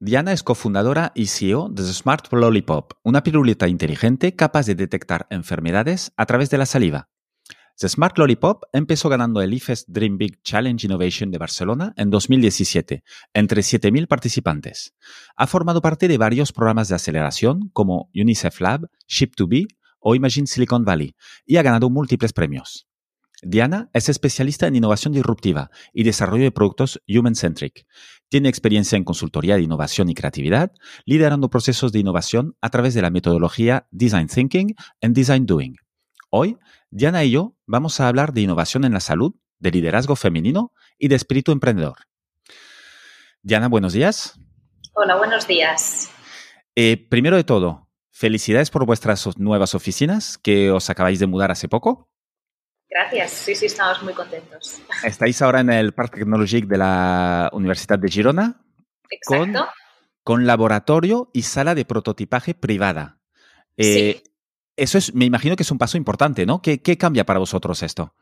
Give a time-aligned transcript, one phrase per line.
[0.00, 5.26] Diana es cofundadora y CEO de The Smart Lollipop, una piruleta inteligente capaz de detectar
[5.28, 7.08] enfermedades a través de la saliva.
[7.80, 13.02] The Smart Lollipop empezó ganando el IFES Dream Big Challenge Innovation de Barcelona en 2017,
[13.34, 14.94] entre 7.000 participantes.
[15.34, 19.66] Ha formado parte de varios programas de aceleración como UNICEF Lab, Ship2B
[19.98, 22.88] o Imagine Silicon Valley y ha ganado múltiples premios.
[23.42, 27.86] Diana es especialista en innovación disruptiva y desarrollo de productos human-centric.
[28.28, 30.72] Tiene experiencia en consultoría de innovación y creatividad,
[31.06, 35.76] liderando procesos de innovación a través de la metodología Design Thinking and Design Doing.
[36.28, 36.58] Hoy,
[36.90, 41.08] Diana y yo vamos a hablar de innovación en la salud, de liderazgo femenino y
[41.08, 41.96] de espíritu emprendedor.
[43.42, 44.38] Diana, buenos días.
[44.92, 46.10] Hola, buenos días.
[46.74, 51.66] Eh, primero de todo, felicidades por vuestras nuevas oficinas que os acabáis de mudar hace
[51.66, 52.10] poco.
[52.90, 54.80] Gracias, sí, sí, estamos muy contentos.
[55.04, 58.62] Estáis ahora en el Parque Tecnológico de la Universidad de Girona.
[59.10, 59.68] Exacto.
[60.22, 63.18] Con, laboratorio y sala de prototipaje privada.
[63.76, 64.28] Eh, sí.
[64.78, 66.62] Eso es, me imagino que es un paso importante, ¿no?
[66.62, 68.14] ¿Qué, cambia para vosotros esto?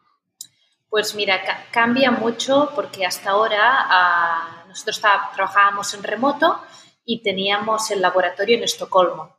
[0.88, 1.38] Pues mira,
[1.70, 5.02] cambia mucho porque hasta ahora uh, nosotros
[5.34, 6.62] trabajábamos en remoto
[7.04, 9.35] y teníamos el laboratorio en Estocolmo.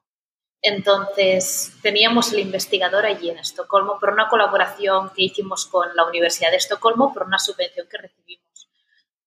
[0.61, 6.51] Entonces, teníamos el investigador allí en Estocolmo por una colaboración que hicimos con la Universidad
[6.51, 8.69] de Estocolmo por una subvención que recibimos.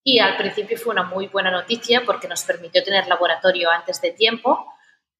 [0.03, 4.13] Y al principio fue una muy buena noticia porque nos permitió tener laboratorio antes de
[4.13, 4.67] tiempo,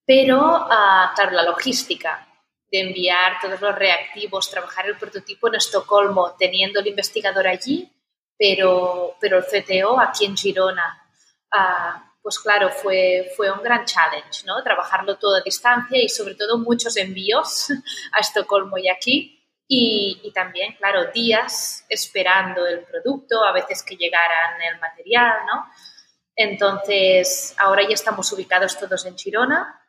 [0.05, 2.27] pero, uh, claro, la logística
[2.71, 7.93] de enviar todos los reactivos, trabajar el prototipo en Estocolmo teniendo el investigador allí,
[8.37, 11.07] pero, pero el CTO aquí en Girona.
[11.53, 14.63] Uh, pues claro, fue, fue un gran challenge, ¿no?
[14.63, 17.69] Trabajarlo todo a distancia y sobre todo muchos envíos
[18.13, 19.37] a Estocolmo y aquí.
[19.73, 25.65] Y, también, claro, días esperando el producto, a veces que llegaran el material, ¿no?
[26.35, 29.81] Entonces, ahora ya estamos ubicados todos en Chirona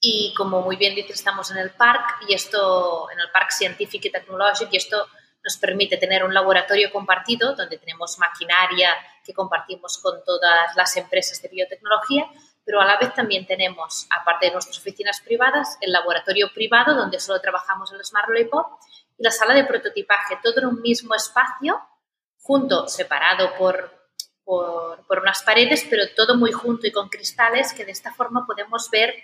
[0.00, 4.08] y como muy bien dices, estamos en el parque y esto, en el Parque Científico
[4.08, 5.06] y Tecnológico y esto
[5.42, 8.90] nos permite tener un laboratorio compartido donde tenemos maquinaria
[9.24, 12.26] que compartimos con todas las empresas de biotecnología,
[12.64, 17.18] pero a la vez también tenemos, aparte de nuestras oficinas privadas, el laboratorio privado donde
[17.18, 18.78] solo trabajamos el Smart Lollipop
[19.18, 21.80] y la sala de prototipaje, todo en un mismo espacio,
[22.42, 23.90] junto, separado por,
[24.44, 28.46] por, por unas paredes, pero todo muy junto y con cristales que de esta forma
[28.46, 29.14] podemos ver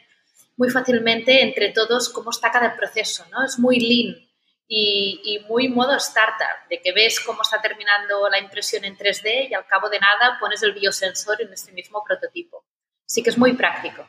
[0.56, 3.44] muy fácilmente entre todos cómo está cada proceso, ¿no?
[3.44, 4.25] Es muy lean,
[4.68, 9.54] y, muy modo startup, de que ves cómo está terminando la impresión en 3D y
[9.54, 12.64] al cabo de nada pones el biosensor en este mismo prototipo.
[13.06, 14.08] Sí que es muy práctico.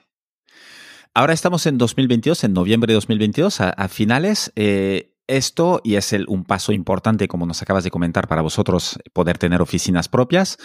[1.14, 4.52] Ahora estamos en 2022, en noviembre de 2022, a, finales.
[4.56, 9.38] Eh, esto, y es un paso importante, como nos acabas de comentar, para vosotros poder
[9.38, 10.58] tener oficinas propias.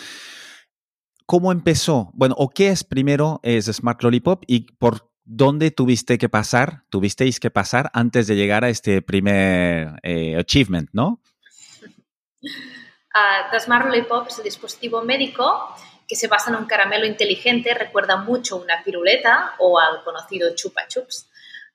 [1.27, 2.11] ¿Cómo empezó?
[2.15, 7.41] Bueno, o qué es primero es Smart Lollipop y por ¿dónde tuviste que pasar, tuvisteis
[7.41, 11.21] que pasar antes de llegar a este primer eh, achievement, no?
[12.43, 15.75] Uh, Smart Lollipop es el dispositivo médico
[16.09, 20.89] que se basa en un caramelo inteligente, recuerda mucho una piruleta o al conocido chupa
[20.89, 21.31] chups,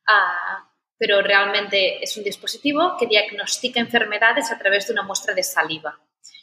[0.08, 0.64] uh,
[0.97, 6.00] pero realmente es un dispositivo que diagnostica enfermedades a través de una muestra de saliva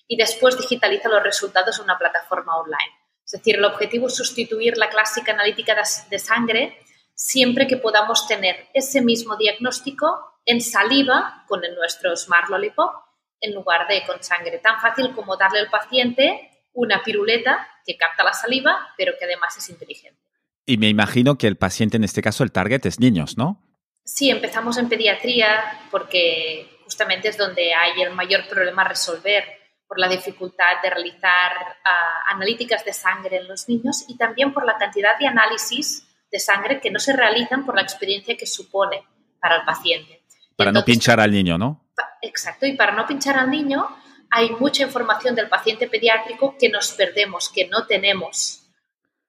[0.07, 2.93] y después digitaliza los resultados en una plataforma online.
[3.25, 5.75] Es decir, el objetivo es sustituir la clásica analítica
[6.11, 6.79] de sangre
[7.15, 12.93] siempre que podamos tener ese mismo diagnóstico en saliva con el nuestro Smart Lollipop
[13.41, 14.59] en lugar de con sangre.
[14.59, 19.57] Tan fácil como darle al paciente una piruleta que capta la saliva, pero que además
[19.57, 20.21] es inteligente.
[20.67, 23.61] Y me imagino que el paciente, en este caso, el target es niños, ¿no?
[24.05, 29.45] Sí, empezamos en pediatría porque justamente es donde hay el mayor problema a resolver
[29.87, 34.65] por la dificultad de realizar uh, analíticas de sangre en los niños y también por
[34.65, 39.05] la cantidad de análisis de sangre que no se realizan por la experiencia que supone
[39.41, 40.25] para el paciente.
[40.57, 41.87] Para no pinchar al niño, ¿no?
[42.23, 43.87] Exacto, y para no pinchar al niño
[44.31, 48.67] hay mucha información del paciente pediátrico que nos perdemos, que no tenemos.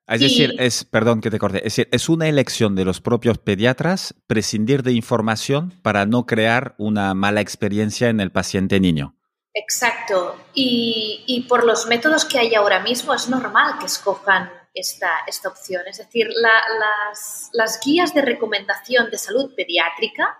[0.07, 3.37] Es decir, es, perdón que te corte, es decir, es una elección de los propios
[3.37, 9.15] pediatras prescindir de información para no crear una mala experiencia en el paciente niño.
[9.53, 10.37] Exacto.
[10.55, 15.83] Y, por los métodos que hay ahora mismo es normal que escojan esta, esta opción.
[15.87, 20.37] Es decir, las, las, guías de recomendación de salud pediátrica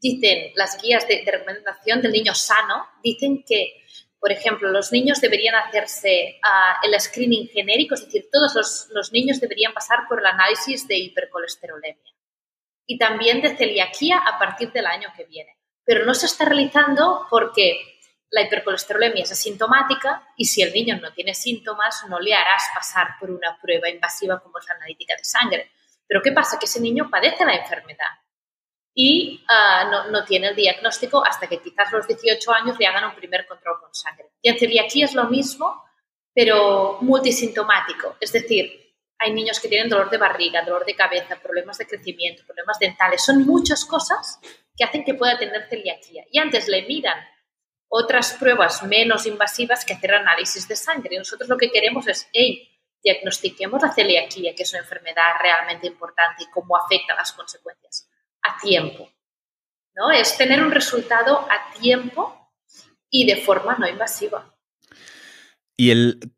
[0.00, 3.82] dicen, las guías de, recomendación del niño sano, dicen que,
[4.20, 9.12] por ejemplo, los niños deberían hacerse uh, el screening genérico, es decir, todos los, los
[9.12, 12.12] niños deberían pasar por el análisis de hipercolesterolemia
[12.86, 15.56] y también de celiaquía a partir del año que viene.
[15.84, 17.97] Pero no se está realizando porque
[18.30, 23.16] la hipercolesterolemia es asintomática y si el niño no tiene síntomas, no le harás pasar
[23.18, 25.70] por una prueba invasiva como es la analítica de sangre.
[26.06, 26.58] Pero ¿qué pasa?
[26.58, 28.08] Que ese niño padece la enfermedad
[29.00, 33.14] y ah, no, tiene el diagnóstico hasta que quizás los 18 años le hagan un
[33.14, 34.32] primer control con sangre.
[34.42, 35.84] Y en celiaquía es lo mismo,
[36.34, 38.16] pero multisintomático.
[38.20, 42.42] Es decir, hay niños que tienen dolor de barriga, dolor de cabeza, problemas de crecimiento,
[42.44, 43.24] problemas dentales.
[43.24, 44.40] Son muchas cosas
[44.76, 46.24] que hacen que pueda tener celiaquía.
[46.32, 47.18] Y antes le miran
[47.88, 51.18] otras pruebas menos invasivas que hacer análisis de sangre.
[51.18, 52.68] nosotros lo que queremos es, hey,
[53.02, 58.08] diagnostiquemos la celiaquía, que es una enfermedad realmente importante y cómo afecta las consecuencias
[58.42, 59.08] a tiempo.
[59.94, 60.10] ¿no?
[60.10, 62.52] Es tener un resultado a tiempo
[63.10, 64.54] y de forma no invasiva.
[65.76, 66.32] ¿Y el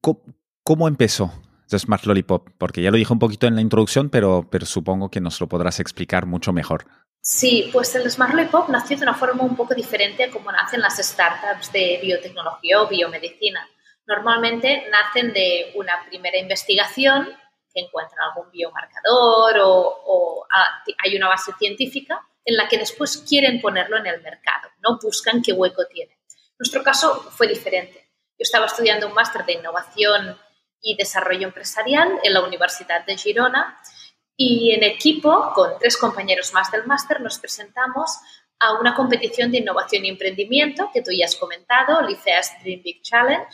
[0.62, 1.32] cómo empezó
[1.68, 2.50] The Smart Lollipop?
[2.58, 5.48] Porque ya lo dije un poquito en la introducción, pero, pero supongo que nos lo
[5.48, 6.86] podrás explicar mucho mejor.
[7.22, 10.80] Sí, pues el Smart Pop nació de una forma un poco diferente a como nacen
[10.80, 13.68] las startups de biotecnología o biomedicina.
[14.06, 17.28] Normalmente nacen de una primera investigación
[17.72, 23.60] que encuentran algún biomarcador o, ah, hay una base científica en la que después quieren
[23.60, 26.18] ponerlo en el mercado, no buscan qué hueco tiene.
[26.58, 28.10] Nuestro caso fue diferente.
[28.38, 30.38] Yo estaba estudiando un máster de innovación
[30.80, 33.78] y desarrollo empresarial en la Universidad de Girona
[34.42, 38.10] y en equipo, con tres compañeros más del máster, nos presentamos
[38.58, 43.02] a una competición de innovación y emprendimiento que tú ya has comentado, Liceas Dream Big
[43.02, 43.44] Challenge,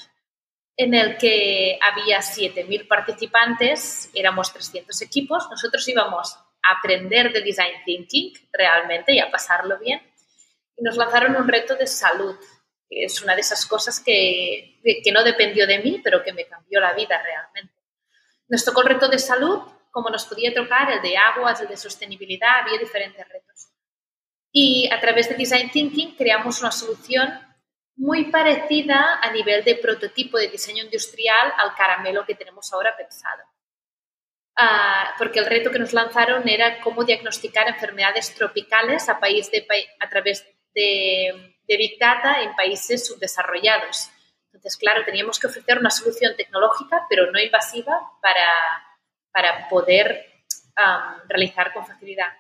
[0.77, 7.83] en el que había 7.000 participantes, éramos 300 equipos, nosotros íbamos a aprender de design
[7.85, 10.01] thinking realmente y a pasarlo bien,
[10.77, 12.37] y nos lanzaron un reto de salud,
[12.89, 16.47] que es una de esas cosas que, que no dependió de mí, pero que me
[16.47, 17.75] cambió la vida realmente.
[18.47, 19.63] Nos tocó el reto de salud
[19.97, 23.71] como nos podía tocar el de aguas, el de sostenibilidad, había diferentes retos.
[24.53, 27.27] Y a través de Design Thinking creamos una solución
[27.97, 33.43] muy parecida a nivel de prototipo de diseño industrial al caramelo que tenemos ahora pensado.
[34.59, 39.67] Ah, porque el reto que nos lanzaron era cómo diagnosticar enfermedades tropicales a, país de,
[39.99, 40.45] a través
[40.75, 44.11] de, de Big Data en países subdesarrollados.
[44.53, 48.86] Entonces, claro, teníamos que ofrecer una solución tecnológica, pero no invasiva, para,
[49.37, 50.33] para poder
[51.29, 52.33] realizar con facilidad.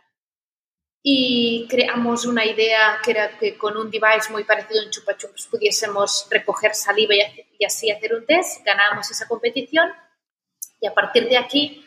[1.02, 5.14] Y creamos una idea que era que con un device muy parecido a un chupa
[5.14, 8.64] chups pudiésemos recoger saliva y, así hacer un test.
[8.64, 9.93] Ganamos esa competición
[10.81, 11.87] y a partir de aquí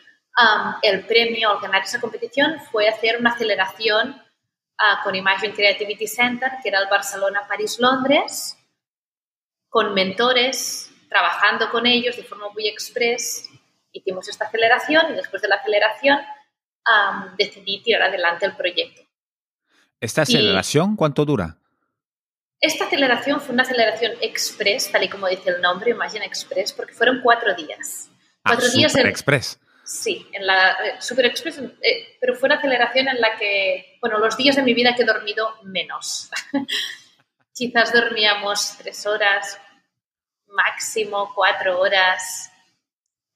[0.82, 6.52] el premio al ganar esa competición fue hacer una aceleración uh, con Imagine Creativity Center,
[6.62, 8.56] que era el Barcelona, París, Londres,
[9.68, 13.50] con mentores, trabajando con ellos de forma muy express
[13.92, 16.20] hicimos esta aceleración y después de la aceleración
[17.36, 19.02] decidí tirar adelante el proyecto.
[20.00, 21.58] ¿Esta aceleración cuánto dura?
[22.60, 26.92] Esta aceleración fue una aceleración express, tal y como dice el nombre, Imagine Express, porque
[26.92, 28.10] fueron cuatro días.
[28.44, 29.58] Ah, cuatro días en, Express.
[29.82, 34.18] Sí, en la eh, Super Express, eh, pero fue una aceleración en la que, bueno,
[34.18, 36.30] los días de mi vida que he dormido menos.
[37.54, 39.58] Quizás dormíamos tres horas,
[40.48, 42.49] máximo cuatro horas,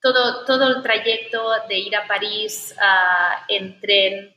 [0.04, 2.75] todo, el trayecto de ir a París
[3.49, 4.37] en tren,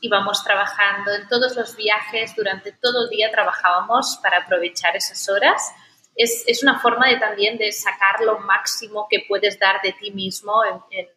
[0.00, 5.72] íbamos trabajando en todos los viajes, durante todo el día trabajábamos para aprovechar esas horas.
[6.14, 10.62] Es, una forma de también de sacar lo máximo que puedes dar de ti mismo
[10.90, 11.08] en,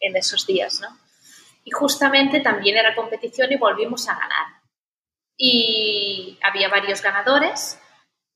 [0.00, 0.88] en esos días, ¿no?
[1.62, 4.46] Y justamente también era competición y volvimos a ganar.
[5.36, 7.78] Y había varios ganadores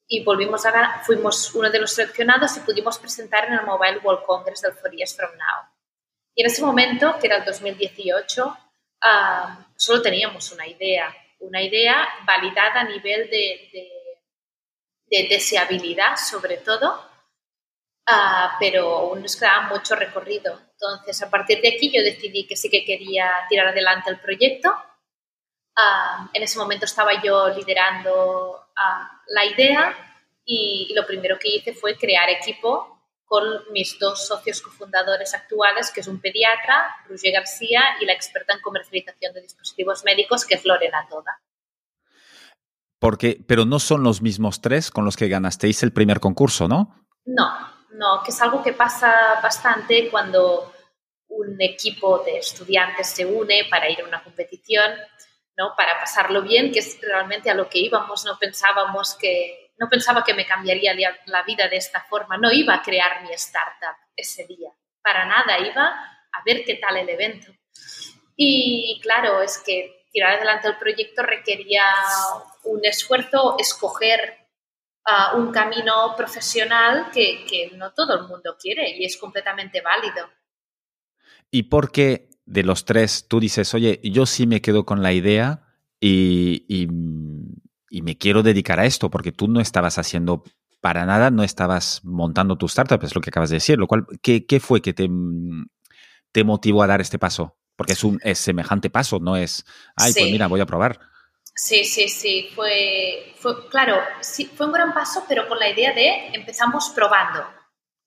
[0.06, 4.24] y volvimos a fuimos uno de los seleccionados y pudimos presentar en el Mobile World
[4.24, 5.70] Congress del Four Years From Now.
[6.34, 8.56] Y en ese momento, que era el 2018,
[9.76, 17.08] solo teníamos una idea, una idea validada a nivel de, de, deseabilidad sobre todo,
[18.06, 20.60] ah, pero aún nos quedaba mucho recorrido.
[20.72, 24.74] Entonces, a partir de aquí yo decidí que sí que quería tirar adelante el proyecto.
[25.76, 28.60] Ah, en ese momento estaba yo liderando
[29.28, 29.94] la idea
[30.44, 32.90] y, lo primero que hice fue crear equipo
[33.24, 38.52] con mis dos socios cofundadores actuales, que es un pediatra, Roger García, y la experta
[38.52, 41.40] en comercialización de dispositivos médicos, que es Lorena Toda.
[43.00, 47.06] Porque, pero no son los mismos tres con los que ganasteis el primer concurso, ¿no?
[47.24, 50.72] No, no, que es algo que pasa bastante cuando
[51.28, 54.92] un equipo de estudiantes se une para ir a una competición,
[55.56, 55.74] ¿no?
[55.76, 60.24] Para pasarlo bien, que es realmente a lo que íbamos, no pensábamos que, no pensaba
[60.24, 60.94] que me cambiaría
[61.26, 64.70] la vida de esta forma, no iba a crear mi startup ese día,
[65.02, 67.52] para nada, iba a ver qué tal el evento.
[68.36, 71.82] Y claro, es que tirar adelante el proyecto requería
[72.64, 74.48] un esfuerzo, escoger
[75.06, 80.30] uh, un camino profesional que, que no todo el mundo quiere y es completamente válido.
[81.50, 85.12] ¿Y por qué de los tres tú dices, oye, yo sí me quedo con la
[85.12, 85.62] idea
[86.00, 86.88] y, y,
[87.90, 89.10] y, me quiero dedicar a esto?
[89.10, 90.44] Porque tú no estabas haciendo
[90.80, 93.78] para nada, no estabas montando tu startup, es lo que acabas de decir.
[93.78, 95.08] Lo cual, ¿qué, qué fue que te,
[96.32, 97.56] te motivó a dar este paso?
[97.76, 99.64] Porque es un es semejante paso, no es,
[99.96, 100.20] ay, pues sí.
[100.20, 101.00] pues mira, voy a probar.
[101.56, 105.92] Sí, sí, sí, fue, fue, claro, sí, fue un gran paso, pero con la idea
[105.92, 107.46] de empezamos probando.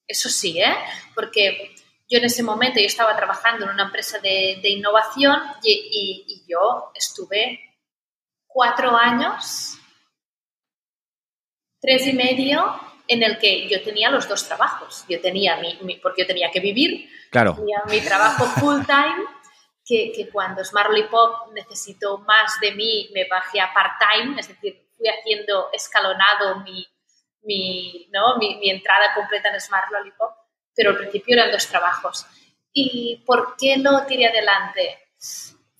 [0.05, 0.75] Eso sí, ¿eh?
[1.15, 1.75] Porque
[2.09, 6.25] yo en ese momento yo estaba trabajando en una empresa de, de innovación y, y,
[6.33, 7.59] y, yo estuve
[8.45, 9.77] cuatro años,
[11.81, 15.05] tres y medio, en el que yo tenía los dos trabajos.
[15.07, 17.55] Yo tenía mi, mi porque yo tenía que vivir, claro.
[17.55, 19.25] tenía mi trabajo full time
[19.85, 24.89] que, que cuando Smartly Pop necesitó más de mí, me bajé a part-time, es decir,
[24.97, 26.85] fui haciendo escalonado mi,
[27.43, 28.37] mi, ¿no?
[28.37, 30.46] mi, mi entrada completa en Smart Lollipop,
[30.77, 32.27] pero al principio eran dos trabajos.
[32.71, 34.99] ¿Y por qué lo tiré adelante?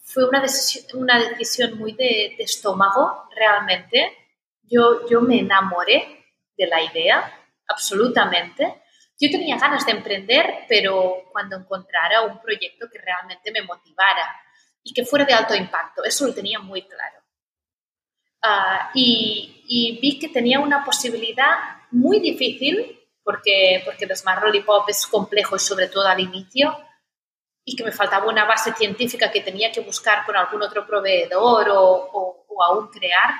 [0.02, 4.12] Fue una decisión, una decisión muy de, estómago, realmente.
[4.64, 6.26] Yo, yo me enamoré
[6.58, 7.32] de la idea,
[7.68, 8.82] absolutamente.
[9.20, 14.42] Yo tenía ganas de emprender, pero cuando encontrara un proyecto que realmente me motivara
[14.82, 17.20] y que fuera de alto impacto, eso lo tenía muy claro.
[18.44, 22.97] Uh, y, y, vi que tenía una posibilidad muy difícil,
[23.28, 26.78] porque, porque el Smart Lollipop es complejo sobre todo al inicio,
[27.66, 31.68] y que me faltaba una base científica que tenía que buscar con algún otro proveedor
[31.72, 33.32] o, o, o aún crear,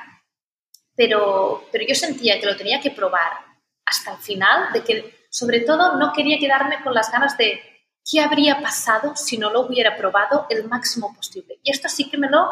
[0.94, 3.32] pero, pero yo sentía que lo tenía que probar
[3.86, 7.62] hasta el final, de que sobre todo, no quería quedarme con las ganas de
[8.04, 11.60] qué habría pasado si no lo hubiera probado el máximo posible.
[11.64, 12.46] Y esto sí que me lo,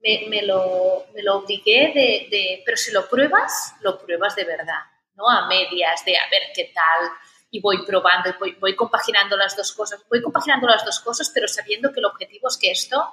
[0.00, 4.42] me, me lo, me lo obligué de, de, pero si lo pruebas, lo pruebas de
[4.42, 4.82] verdad,
[5.16, 7.10] no a medias, de a ver qué tal,
[7.50, 10.04] y voy probando, y voy, voy compaginando las dos cosas.
[10.08, 13.12] Voy compaginando las dos cosas, pero sabiendo que el objetivo es que esto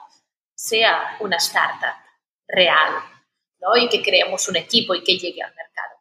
[0.56, 1.96] sea una startup
[2.48, 2.94] real,
[3.60, 3.76] ¿no?
[3.78, 5.96] Y que creemos un equipo y que llegue al mercado.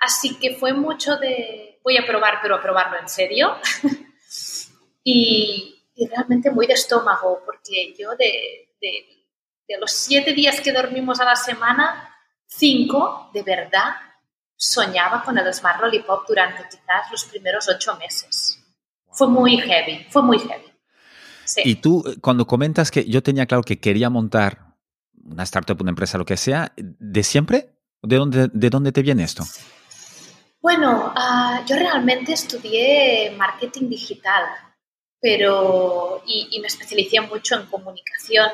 [0.00, 3.56] Así que fue mucho de, voy a probar, pero a probarlo en serio.
[5.04, 5.76] y,
[6.10, 11.36] realmente muy de estómago, porque yo de, de, los siete días que dormimos a la
[11.36, 12.16] semana,
[12.46, 13.96] cinco de verdad
[14.60, 18.62] soñaba con el Smart Lollipop durante quizás los primeros ocho meses.
[19.10, 20.70] Fue muy heavy, fue muy heavy.
[21.46, 21.62] Sí.
[21.64, 24.76] Y tú, cuando comentas que yo tenía claro que quería montar
[25.24, 27.74] una startup, una empresa, lo que sea, ¿de siempre?
[28.02, 29.44] ¿De dónde, de dónde te viene esto?
[30.60, 34.44] Bueno, uh, yo realmente estudié marketing digital,
[35.18, 38.50] pero y, y me especialicé mucho en comunicación.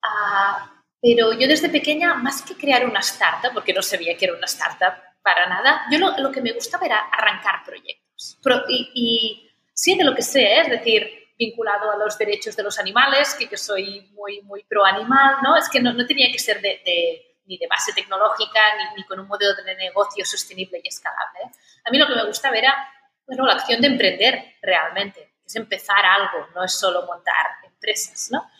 [0.00, 0.64] Uh,
[1.02, 4.46] pero yo desde pequeña, más que crear una startup, porque no sabía que era una
[4.46, 4.94] startup
[5.24, 8.38] para nada, yo lo, lo que me gustaba era arrancar proyectos.
[8.42, 12.78] Pro, y, sí, de lo que sé, es decir, vinculado a los derechos de los
[12.78, 15.56] animales, que yo soy muy, muy pro animal, ¿no?
[15.56, 19.04] Es que no, no tenía que ser de, de ni de base tecnológica, ni, ni,
[19.04, 21.40] con un modelo de negocio sostenible y escalable.
[21.84, 22.88] A mí lo que me gustaba era
[23.26, 28.50] bueno, la acción de emprender realmente, es empezar algo, no es solo montar empresas, ¿no?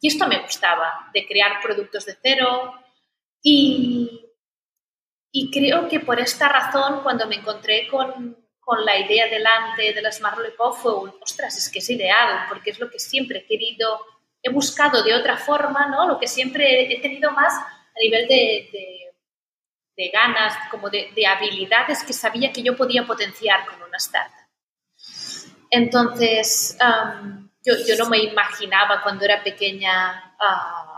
[0.00, 2.74] Y esto me gustaba, de crear productos de cero
[3.42, 4.23] y,
[5.36, 10.00] y creo que por esta razón, cuando me encontré con, con la idea delante de
[10.00, 13.40] la Smart Lollipop, fue un, ostras, es que es ideal, porque es lo que siempre
[13.40, 13.98] he querido,
[14.40, 16.06] he buscado de otra forma, ¿no?
[16.06, 19.12] Lo que siempre he tenido más a nivel de,
[19.96, 24.46] de, ganas, como de, de, habilidades que sabía que yo podía potenciar con una startup.
[25.68, 26.78] Entonces,
[27.64, 30.93] yo, yo, no me imaginaba cuando era pequeña, uh,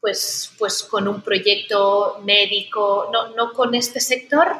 [0.00, 4.56] pues, pues con un proyecto médico, no, no con este sector,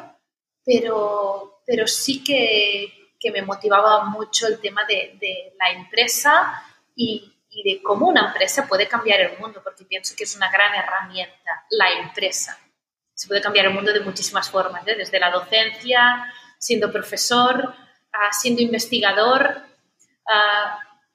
[0.65, 6.63] pero, pero sí que, que me motivaba mucho el tema de, de la empresa
[6.95, 10.51] y, y de cómo una empresa puede cambiar el mundo, porque pienso que es una
[10.51, 12.57] gran herramienta, la empresa.
[13.13, 14.95] Se puede cambiar el mundo de muchísimas formas, ¿eh?
[14.95, 19.63] desde la docencia, siendo profesor, uh, siendo investigador,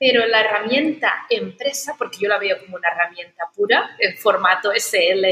[0.05, 5.25] pero la herramienta empresa, porque yo la veo como una herramienta pura, en formato SL,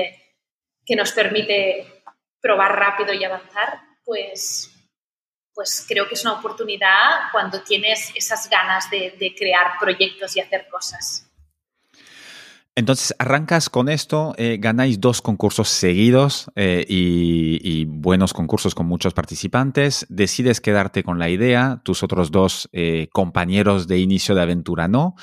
[0.87, 2.05] que nos permite
[2.41, 4.71] probar rápido y avanzar, pues,
[5.53, 10.41] pues creo que es una oportunidad cuando tienes esas ganas de, de crear proyectos y
[10.41, 11.29] hacer cosas.
[12.81, 19.13] Entonces, arrancas con esto, eh, ganáis dos concursos seguidos eh, y, buenos concursos con muchos
[19.13, 24.89] participantes, decides quedarte con la idea, tus otros dos eh, compañeros de inicio de aventura
[24.89, 25.15] no.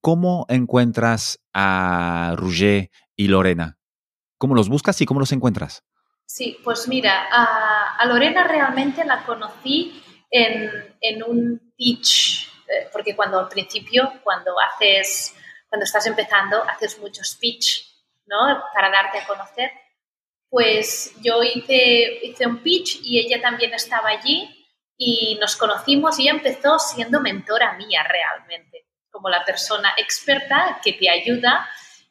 [0.00, 3.76] ¿Cómo encuentras a Roger y Lorena?
[4.38, 5.84] ¿Cómo los buscas y cómo los encuentras?
[6.24, 10.70] Sí, pues mira, a, Lorena realmente la conocí en,
[11.02, 12.48] en un pitch,
[12.90, 15.34] porque cuando al principio, cuando haces
[15.72, 17.80] cuando estás empezando, haces mucho speech,
[18.26, 18.62] ¿no?
[18.74, 19.70] Para darte a conocer.
[20.50, 26.24] Pues yo hice, hice un pitch y ella también estaba allí y nos conocimos y
[26.24, 31.66] ella empezó siendo mentora mía realmente, como la persona experta que te ayuda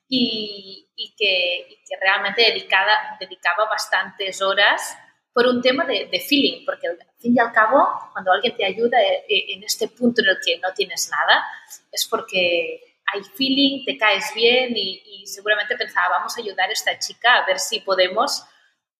[0.10, 4.98] y, y, que, que, realmente dedicada, dedicaba bastantes horas
[5.32, 8.66] por un tema de, de, feeling, porque al fin y al cabo, cuando alguien te
[8.66, 11.46] ayuda eh, en este punto en el que no tienes nada,
[11.92, 16.98] es porque hay feeling, te caes bien y, seguramente pensaba, vamos a ayudar a esta
[17.00, 18.44] chica a ver si podemos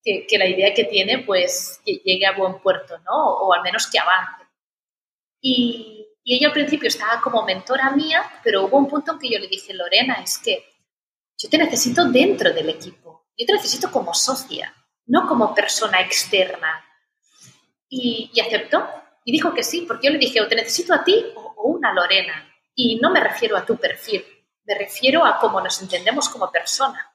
[0.04, 3.12] que, la idea que tiene pues llegue a buen puerto, ¿no?
[3.12, 4.44] O, al menos que avance.
[5.42, 9.32] Y, y, ella al principio estaba como mentora mía, pero hubo un punto en que
[9.32, 10.64] yo le dije, Lorena, es que
[11.38, 14.74] yo te necesito dentro del equipo, yo te necesito como socia,
[15.08, 16.86] no como persona externa.
[17.90, 18.88] Y, aceptó
[19.26, 21.94] y dijo que sí, porque yo le dije, o te necesito a ti o una
[21.94, 22.51] Lorena.
[22.76, 24.26] Y no me refiero a tu perfil,
[24.64, 27.14] me refiero a cómo nos entendemos como persona,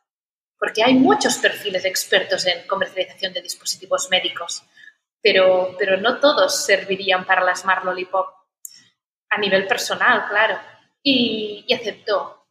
[0.58, 4.62] porque hay muchos perfiles expertos en comercialización de dispositivos médicos,
[5.22, 8.28] pero, pero no todos servirían para la Smart Lollipop
[9.30, 10.58] a nivel personal, claro.
[11.02, 12.46] Y, y aceptó.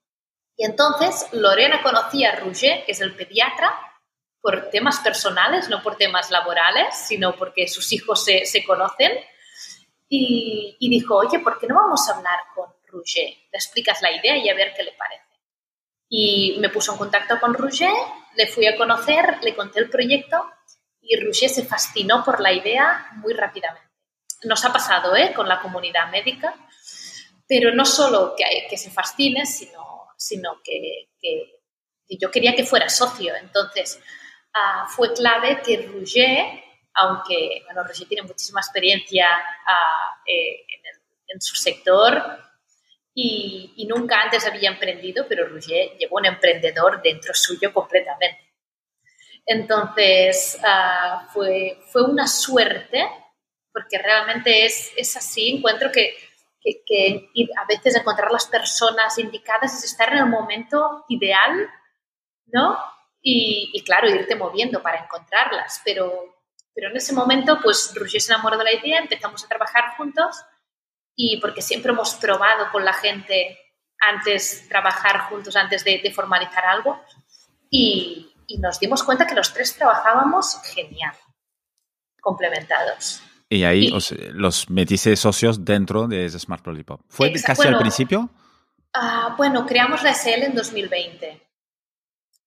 [0.57, 3.73] Y entonces Lorena conocía a Rouget, que es el pediatra,
[4.41, 9.11] por temas personales, no por temas laborales, sino porque sus hijos se, se conocen.
[10.07, 12.74] Y, y, dijo, oye, ¿por qué no vamos a hablar con
[13.15, 15.23] le explicas la idea y a ver qué le parece.
[16.07, 17.91] Y me puso en contacto con Roger,
[18.35, 20.45] le fui a conocer, le conté el proyecto
[21.01, 23.89] y Roger se fascinó por la idea muy rápidamente.
[24.43, 25.33] Nos ha pasado ¿eh?
[25.33, 26.55] con la comunidad médica,
[27.47, 31.09] pero no solo que, se fascine, sino, que,
[32.09, 33.35] yo quería que fuera socio.
[33.35, 33.99] Entonces,
[34.53, 40.65] uh, fue clave que Roger, aunque bueno, Roger tiene muchísima experiencia uh, eh,
[41.27, 42.39] en, su sector,
[43.17, 48.53] y, nunca antes había emprendido, pero Roger llevó un emprendedor dentro suyo completamente.
[49.45, 53.07] Entonces, ah, fue, fue una suerte,
[53.71, 56.17] porque realmente es, es así, encuentro que,
[56.61, 61.69] que, a veces encontrar las personas indicadas es estar en el momento ideal,
[62.47, 62.77] ¿no?
[63.21, 66.35] Y, y, claro, irte moviendo para encontrarlas, pero,
[66.73, 70.35] pero en ese momento, pues Roger se enamoró de la idea, empezamos a trabajar juntos
[71.15, 73.57] y porque siempre hemos probado con la gente
[73.99, 77.01] antes trabajar juntos, antes de, formalizar algo
[77.69, 81.15] y, nos dimos cuenta que los tres trabajábamos genial,
[82.21, 83.23] complementados.
[83.49, 83.91] Y ahí
[84.33, 87.01] los metiste socios dentro de Smart Lollipop.
[87.09, 88.29] ¿Fue casi al principio?
[88.95, 91.41] Uh, bueno, creamos la SL en 2020.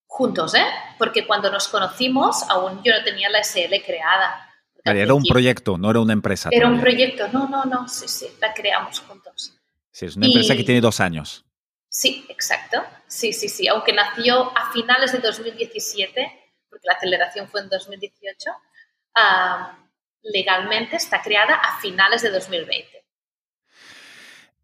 [0.07, 0.65] Juntos, ¿eh?
[0.99, 4.48] Porque cuando nos conocimos, aún yo no tenía la SL creada
[4.85, 6.49] era un proyecto, no era una empresa.
[6.53, 9.55] Era un proyecto, no, no, no, sí, sí, la creamos juntos.
[9.91, 11.45] Sí, es una empresa que tiene dos años.
[11.88, 12.83] Sí, exacto.
[13.07, 13.67] Sí, sí, sí.
[13.67, 16.33] Aunque nació a finales de 2017,
[16.71, 18.51] porque la aceleración fue en 2018,
[20.23, 23.05] legalmente está creada a finales de 2020.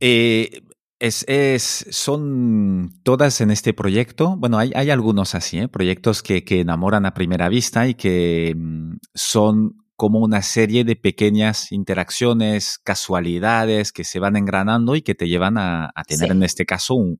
[0.00, 0.62] Eh,
[0.98, 4.36] es, es, son todas en este proyecto.
[4.36, 5.68] Bueno, hay, hay algunos así, ¿eh?
[5.68, 10.96] proyectos que, que, enamoran a primera vista y que mm, son como una serie de
[10.96, 16.66] pequeñas interacciones, casualidades que se van engranando y que te llevan a, tener en este
[16.66, 17.18] caso un,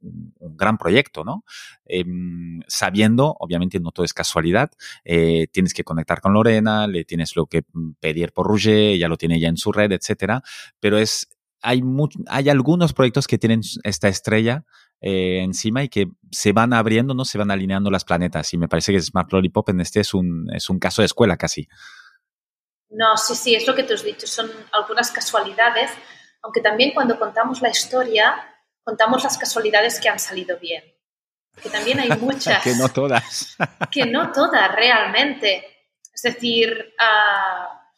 [0.57, 1.45] gran proyecto, ¿no?
[1.85, 4.71] Em, sabiendo, obviamente no todo es casualidad,
[5.05, 7.63] eh, tienes que conectar con Lorena, le tienes lo que
[8.01, 10.43] pedir por Roger, ella lo tiene ya en su red, etcétera,
[10.81, 11.29] pero es,
[11.63, 11.83] hay,
[12.27, 14.65] hay algunos proyectos que tienen esta estrella
[15.01, 17.25] eh, encima y que se van abriendo, ¿no?
[17.25, 20.49] Se van alineando las planetas y me parece que Smart Lollipop en este es un,
[20.55, 21.69] es un caso de escuela casi.
[22.95, 25.91] No, sí, sí, es lo que tú has dicho, son algunas casualidades,
[26.43, 30.85] aunque también cuando contamos la historia, contamos las casualidades que han salido bien.
[31.61, 32.63] Que también hay muchas.
[32.63, 33.57] que no todas.
[33.91, 35.89] que no todas, realmente.
[36.13, 37.91] Es decir, ah,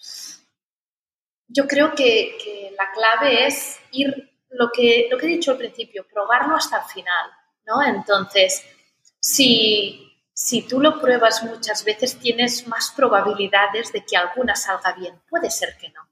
[1.48, 6.06] yo creo que, la clave es ir, lo que, lo que he dicho al principio,
[6.06, 7.30] probarlo hasta el final,
[7.66, 7.82] ¿no?
[7.82, 8.62] Entonces,
[9.18, 15.18] si, si tú lo pruebas muchas veces, tienes más probabilidades de que alguna salga bien.
[15.30, 16.02] Puede ser que no.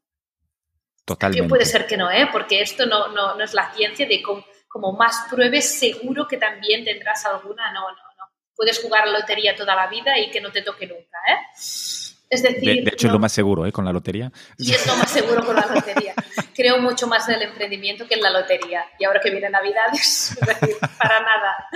[1.05, 1.47] Totalmente.
[1.47, 2.27] Puede ser que no, ¿eh?
[2.33, 6.39] porque esto no, no, no es la ciencia de como, como, más pruebes, seguro que
[6.39, 7.71] también tendrás alguna.
[7.75, 8.25] No, no, no.
[8.57, 11.19] Puedes jugar la lotería toda la vida y que no te toque nunca.
[11.29, 11.37] ¿eh?
[11.55, 13.73] Es decir, de, hecho, es lo más seguro ¿eh?
[13.73, 14.33] con la lotería.
[14.57, 16.15] Y es lo más seguro con la lotería.
[16.55, 18.87] Creo mucho más en el emprendimiento que en la lotería.
[18.99, 21.69] Y ahora que viene Navidades, es decir, para nada.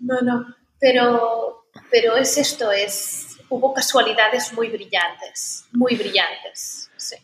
[0.00, 0.46] No, no.
[0.80, 6.90] Pero, pero es esto, es, hubo casualidades muy brillantes, muy brillantes.
[6.96, 7.16] Sí.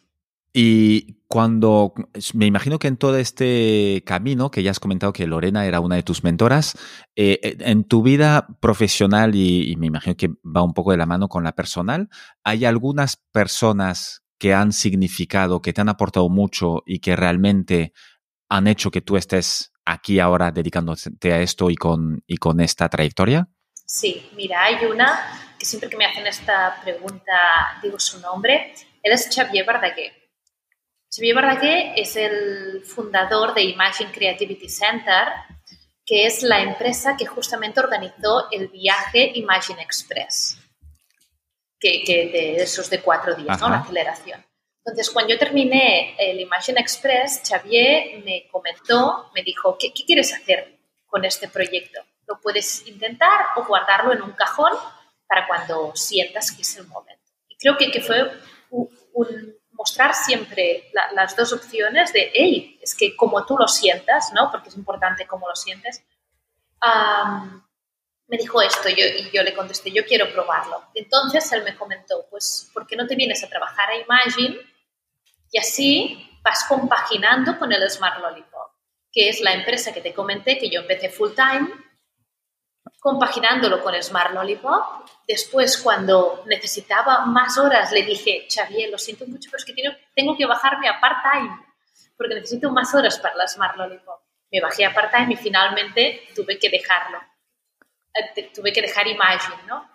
[0.52, 1.92] Y cuando,
[2.32, 5.96] me imagino que en todo este camino, que ya has comentado que Lorena era una
[5.96, 6.76] de tus mentoras,
[7.16, 11.28] eh, en tu vida profesional, y, me imagino que va un poco de la mano
[11.28, 12.08] con la personal,
[12.44, 17.92] ¿hay algunas personas que han significado, que te han aportado mucho y que realmente
[18.48, 22.88] han hecho que tú estés aquí ahora dedicándote a esto y con, y con esta
[22.88, 23.48] trayectoria?
[23.90, 29.12] Sí, mira, hay una que siempre que me hacen esta pregunta digo su nombre, él
[29.12, 30.12] es Xavier Bardaguer.
[31.10, 35.28] Xavier Bardaguer es el fundador de Imagine Creativity Center,
[36.04, 40.58] que es la empresa que justamente organizó el viaje Imagine Express,
[41.80, 43.70] que, de esos de cuatro días, ¿no?
[43.70, 44.44] la aceleración.
[44.84, 50.34] Entonces, cuando yo terminé el Imagine Express, Xavier me comentó, me dijo, ¿qué, qué quieres
[50.34, 52.02] hacer con este proyecto?
[52.28, 54.72] Lo puedes intentar o guardarlo en un cajón
[55.26, 57.24] para cuando sientas que es el momento.
[57.48, 58.30] Y creo que, que fue
[58.70, 64.50] un mostrar siempre las dos opciones de, hey, es que como tú lo sientas, ¿no?
[64.50, 66.04] Porque es importante cómo lo sientes.
[68.26, 70.82] me dijo esto y yo le contesté, yo quiero probarlo.
[70.94, 74.58] Entonces él me comentó, pues, ¿por qué no te vienes a trabajar a Imagine
[75.52, 78.72] y así vas compaginando con el Smart Lollipop,
[79.12, 81.68] que es la empresa que te comenté que yo empecé full time
[83.00, 85.08] compaginándolo con Smart Lollipop.
[85.26, 89.74] Después, cuando necesitaba más horas, le dije, Xavier, lo siento mucho, pero es que
[90.14, 91.64] tengo, que bajarme a part-time,
[92.16, 94.20] porque necesito más horas para la Smart Lollipop.
[94.50, 97.18] Me bajé a part-time y finalmente tuve que dejarlo.
[98.14, 99.90] Eh, tuve que dejar Imagine, ¿no?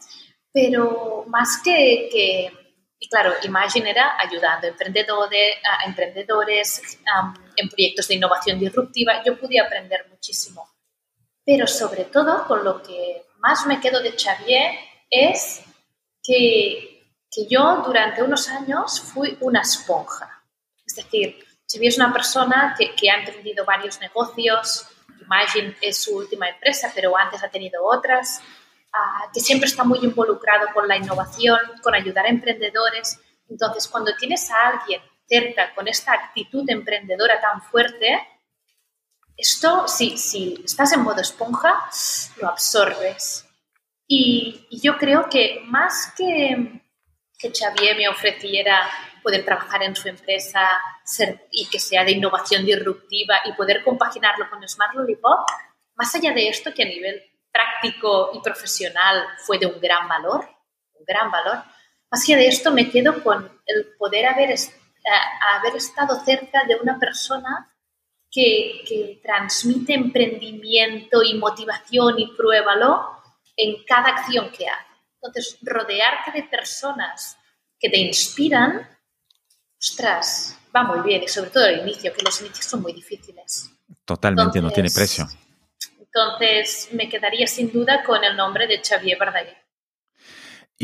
[0.52, 2.52] Pero más que,
[3.00, 7.00] y claro, Imagine era ayudando a emprendedores, emprendedores
[7.56, 9.24] en proyectos de innovación disruptiva.
[9.24, 10.73] Yo pude aprender muchísimo
[11.46, 14.76] pero sobre todo, con lo que más me quedo de Xavier
[15.10, 15.62] es
[16.22, 20.44] que, que yo durante unos años fui una esponja.
[20.86, 24.88] Es decir, Xavier es una persona que, que ha emprendido varios negocios,
[25.24, 28.42] Imagine es su última empresa, pero antes ha tenido otras,
[28.94, 33.20] uh, que siempre está muy involucrado con la innovación, con ayudar a emprendedores.
[33.50, 38.28] Entonces, cuando tienes a alguien cerca con esta actitud emprendedora tan fuerte,
[39.38, 41.90] esto, si, si estás en modo esponja,
[42.38, 43.46] lo absorbes.
[44.08, 46.82] Y, yo creo que más que,
[47.38, 48.90] que Xavier me ofreciera
[49.24, 50.70] poder trabajar en su empresa
[51.06, 55.48] ser, y que sea de innovación disruptiva y poder compaginarlo con Smart Lollipop,
[55.96, 60.50] más allá de esto que a nivel práctico y profesional fue de un gran valor,
[60.94, 61.64] un gran valor,
[62.12, 64.60] más allá de esto me quedo con el poder haber, eh,
[65.56, 67.73] haber estado cerca de una persona
[68.34, 73.12] que, transmite emprendimiento y motivación y pruébalo
[73.56, 74.94] en cada acción que hace.
[75.22, 77.38] Entonces, rodearte de personas
[77.80, 78.90] que te inspiran,
[79.80, 83.70] ostras, va muy bien, y sobre todo al inicio, que los inicios son muy difíciles.
[84.04, 85.28] Totalmente, no tiene precio.
[86.00, 89.63] Entonces, me quedaría sin duda con el nombre de Xavier Bardaguer.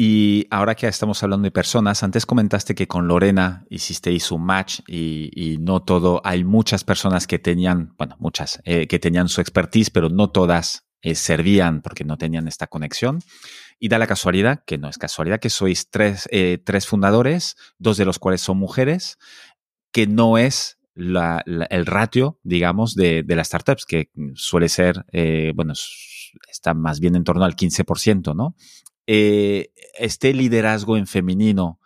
[0.02, 4.80] Y ahora que estamos hablando de personas, antes comentaste que con Lorena hicisteis un match
[4.88, 9.90] y, no todo, hay muchas personas que tenían, bueno, muchas, eh, que tenían su expertise,
[9.90, 13.20] pero no todas eh, servían porque no tenían esta conexión.
[13.78, 17.98] Y da la casualidad, que no es casualidad, que sois tres, eh, tres fundadores, dos
[17.98, 19.18] de los cuales son mujeres,
[19.92, 25.06] que no es el ratio, digamos, de, de, las startups, que suele ser,
[25.56, 25.74] bueno,
[26.50, 28.56] está más bien en torno al 15%, ¿no?
[29.12, 31.80] Eh, este liderazgo en femenino,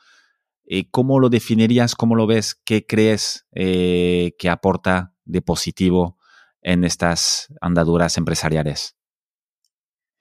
[0.66, 1.96] eh, ¿cómo lo definirías?
[1.96, 2.54] ¿Cómo lo ves?
[2.66, 6.18] ¿Qué crees eh, que aporta de positivo
[6.62, 8.98] en estas andaduras empresariales?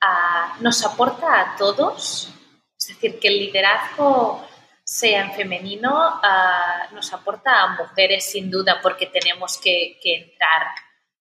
[0.00, 2.32] Ah, nos aporta a todos,
[2.78, 4.46] es decir, que el liderazgo
[4.84, 10.68] sea en femenino, ah, nos aporta a mujeres sin duda porque tenemos que, que entrar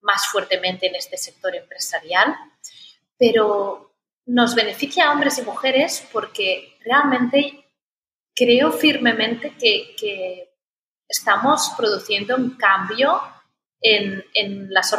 [0.01, 2.35] más fuertemente en este sector empresarial,
[3.17, 3.90] pero
[4.25, 7.65] nos beneficia a hombres y mujeres porque realmente
[8.35, 10.47] creo firmemente que,
[11.07, 13.21] estamos produciendo un cambio
[13.81, 14.23] en,
[14.69, 14.93] las,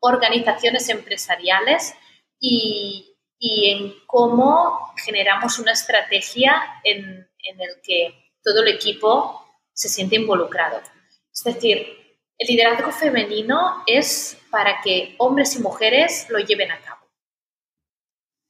[0.00, 1.96] organizaciones, empresariales
[2.38, 9.88] y, y en cómo generamos una estrategia en, en el que todo el equipo se
[9.88, 10.80] siente involucrado.
[11.32, 12.04] Es decir,
[12.38, 16.93] el liderazgo femenino es para que hombres y mujeres lo lleven a cabo.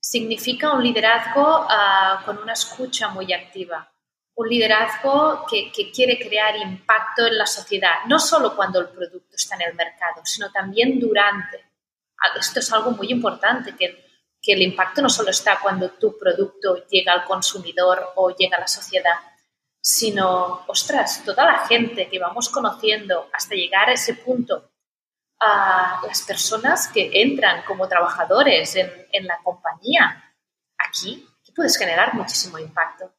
[0.06, 3.90] Significa un liderazgo ah, con una escucha muy activa,
[4.34, 9.54] un liderazgo que, quiere crear impacto en la sociedad, no solo cuando el producto está
[9.54, 11.64] en el mercado, sino también durante.
[12.20, 14.04] Ah, esto es algo muy importante, que,
[14.42, 18.60] que el impacto no solo está cuando tu producto llega al consumidor o llega a
[18.60, 19.16] la sociedad,
[19.80, 24.70] sino, ostras, toda la gente que vamos conociendo hasta llegar a ese punto,
[25.40, 30.34] a las personas que entran como trabajadores en, la compañía,
[30.78, 33.12] aquí, puedes generar muchísimo impacto.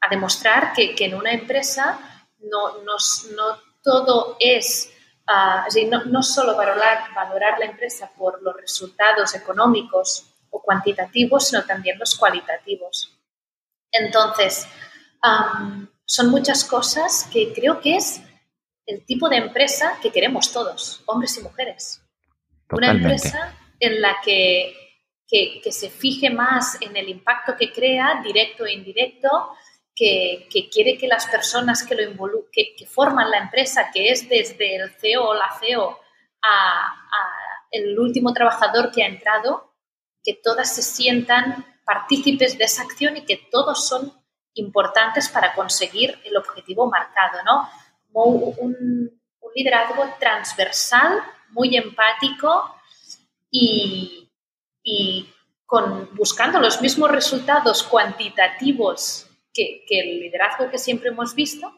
[0.00, 1.98] A demostrar que, en una empresa
[2.40, 4.92] no, no, todo es,
[5.26, 11.64] ah, no, no, solo valorar, valorar la empresa por los resultados económicos o cuantitativos, sino
[11.64, 13.16] también los cualitativos.
[13.90, 14.66] Entonces,
[16.04, 18.22] son muchas cosas que creo que es
[18.86, 22.02] el tipo de empresa que queremos todos, hombres y mujeres.
[22.70, 24.74] Una empresa en la que,
[25.28, 29.28] que, se fije más en el impacto que crea, directo e indirecto,
[29.94, 34.28] que, que quiere que las personas que, lo que, que, forman la empresa, que es
[34.28, 35.98] desde el CEO o la CEO
[36.42, 39.74] a, a el último trabajador que ha entrado,
[40.24, 44.12] que todas se sientan partícipes de esa acción y que todos son
[44.54, 47.68] importantes para conseguir el objetivo marcado, ¿no?
[48.12, 49.20] Un,
[49.54, 52.74] liderazgo transversal, muy empático
[53.50, 54.30] y,
[55.66, 61.70] con, buscando los mismos resultados cuantitativos que, el liderazgo que siempre hemos visto,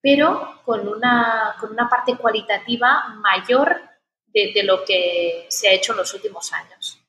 [0.00, 3.80] pero con una, con una parte cualitativa mayor
[4.32, 7.03] de lo que se ha hecho en los últimos años.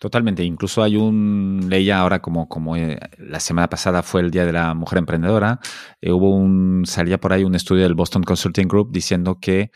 [0.00, 0.42] Totalmente.
[0.44, 4.52] Incluso hay un, leía ahora como, como eh, la semana pasada fue el Día de
[4.54, 5.60] la Mujer Emprendedora,
[6.00, 9.70] eh, hubo un, salía por ahí un estudio del Boston Consulting Group diciendo que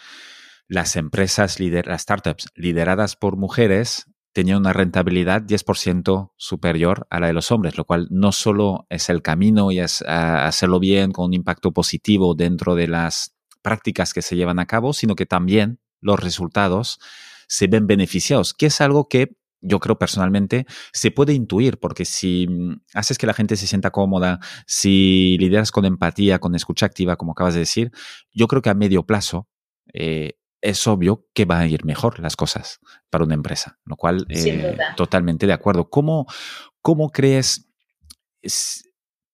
[0.66, 7.34] las empresas, las startups lideradas por mujeres tenían una rentabilidad 10% superior a la de
[7.34, 11.34] los hombres, lo cual no solo es el camino y es hacerlo bien con un
[11.34, 16.18] impacto positivo dentro de las prácticas que se llevan a cabo, sino que también los
[16.18, 16.98] resultados
[17.46, 22.46] se ven beneficiados, que es algo que yo creo personalmente, se puede intuir, porque si
[22.46, 27.16] mm, haces que la gente se sienta cómoda, si lideras con empatía, con escucha activa,
[27.16, 27.90] como acabas de decir,
[28.32, 29.48] yo creo que a medio plazo
[29.92, 32.78] eh, es obvio que van a ir mejor las cosas
[33.10, 35.90] para una empresa, lo cual eh, totalmente de acuerdo.
[35.90, 36.26] ¿Cómo,
[36.80, 37.68] cómo crees?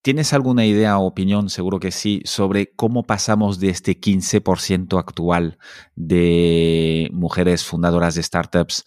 [0.03, 5.59] ¿Tienes alguna idea o opinión, seguro que sí, sobre cómo pasamos de este 15% actual
[5.95, 8.85] de mujeres fundadoras de startups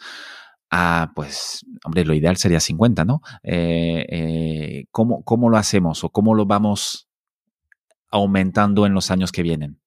[0.75, 3.21] Ah, pues, hombre, lo ideal sería 50, ¿no?
[3.43, 7.07] Eh, eh, ¿cómo, ¿Cómo lo hacemos o cómo lo vamos
[8.09, 9.79] aumentando en los años que vienen?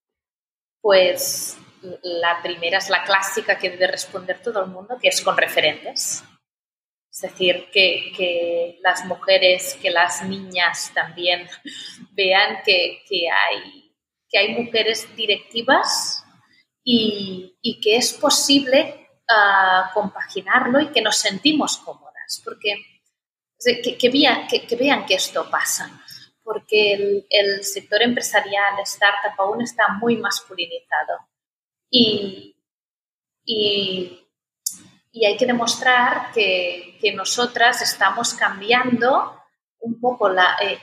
[0.81, 1.59] Pues
[2.05, 6.23] la primera es la clásica que debe responder todo el mundo, que es con referentes.
[7.11, 11.49] Es decir, que, que las mujeres, que las niñas también
[12.13, 13.93] vean que, que, hay,
[14.29, 16.25] que hay mujeres directivas
[16.85, 19.06] y, y que es posible
[19.93, 22.75] compaginarlo y que nos sentimos cómodas, porque
[23.99, 25.91] que, vean, que, esto pasa,
[26.43, 31.19] porque el, sector empresarial, startup, aún está muy masculinizado
[31.91, 32.53] y,
[35.15, 39.41] hay que demostrar que, nosotras estamos cambiando
[39.79, 40.81] un poco la, eh,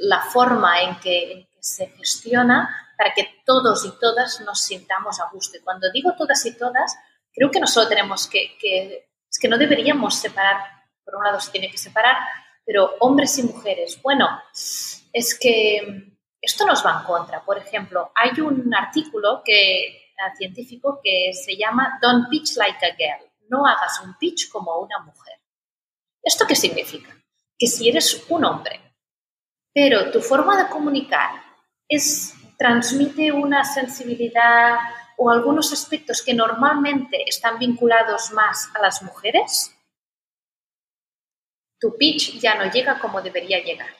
[0.00, 5.20] la forma en que, en que se gestiona para que todos y todas nos sintamos
[5.20, 5.56] a gusto.
[5.56, 6.96] Y cuando digo todas y todas,
[7.36, 8.56] creo que no solo tenemos que,
[9.30, 10.56] es que no deberíamos separar,
[11.04, 12.16] por un lado se tiene que separar,
[12.64, 14.00] pero hombres y mujeres.
[14.02, 17.44] Bueno, es que esto nos va en contra.
[17.44, 22.94] Por ejemplo, hay un artículo que, eh, científico que se llama Don't pitch like a
[22.96, 23.30] girl.
[23.48, 25.34] No hagas un pitch como una mujer.
[26.22, 27.14] ¿Esto qué significa?
[27.58, 28.80] Que si eres un hombre,
[29.72, 31.30] pero tu forma de comunicar
[31.88, 34.78] es, transmite una sensibilidad,
[35.16, 39.74] o algunos aspectos que normalmente están vinculados más a las mujeres,
[41.78, 43.94] tu pitch ya no llega como debería llegar.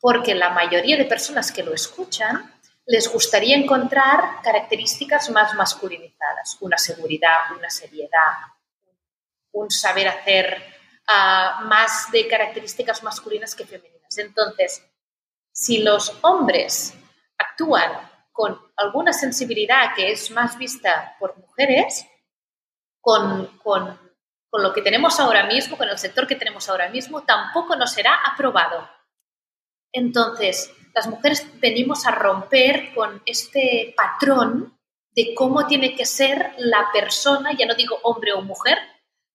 [0.00, 2.52] Porque la mayoría de personas que lo escuchan
[2.86, 8.34] les gustaría encontrar características más masculinizadas, una seguridad, una seriedad,
[9.52, 10.62] un saber hacer
[11.06, 14.18] ah, más de características masculinas que femeninas.
[14.18, 14.84] Entonces,
[15.50, 16.94] si los hombres
[17.38, 17.90] actúan
[18.34, 22.04] con alguna sensibilidad que es más vista por mujeres,
[23.00, 23.96] con, con
[24.52, 28.14] lo que tenemos ahora mismo, con el sector que tenemos ahora mismo, tampoco nos será
[28.26, 28.88] aprobado.
[29.92, 34.76] Entonces, las mujeres venimos a romper con este patrón
[35.12, 38.78] de cómo tiene que ser la persona, ya no digo hombre o mujer,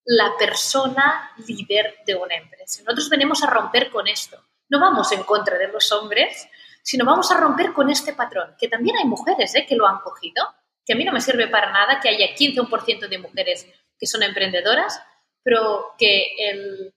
[0.03, 2.81] la persona líder de una empresa.
[2.83, 4.43] Nosotros venimos a romper con esto.
[4.67, 6.49] No vamos en contra de los hombres,
[6.83, 9.65] sino vamos a romper con este patrón, que también hay mujeres ¿eh?
[9.67, 10.43] que lo han cogido,
[10.85, 13.67] que a mí no me sirve para nada que haya 15 o 1% de mujeres
[13.97, 15.01] que son emprendedoras,
[15.43, 16.93] pero que el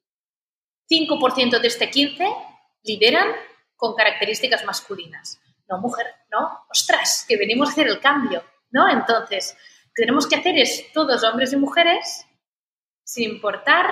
[0.91, 2.27] 5% de este 15
[2.85, 3.29] lideran
[3.77, 5.41] con características masculinas.
[5.69, 8.89] No, mujer, no, ostras, que venimos a hacer el cambio, ¿no?
[8.89, 12.27] Entonces, lo que tenemos que hacer es todos hombres y mujeres,
[13.05, 13.87] sin importar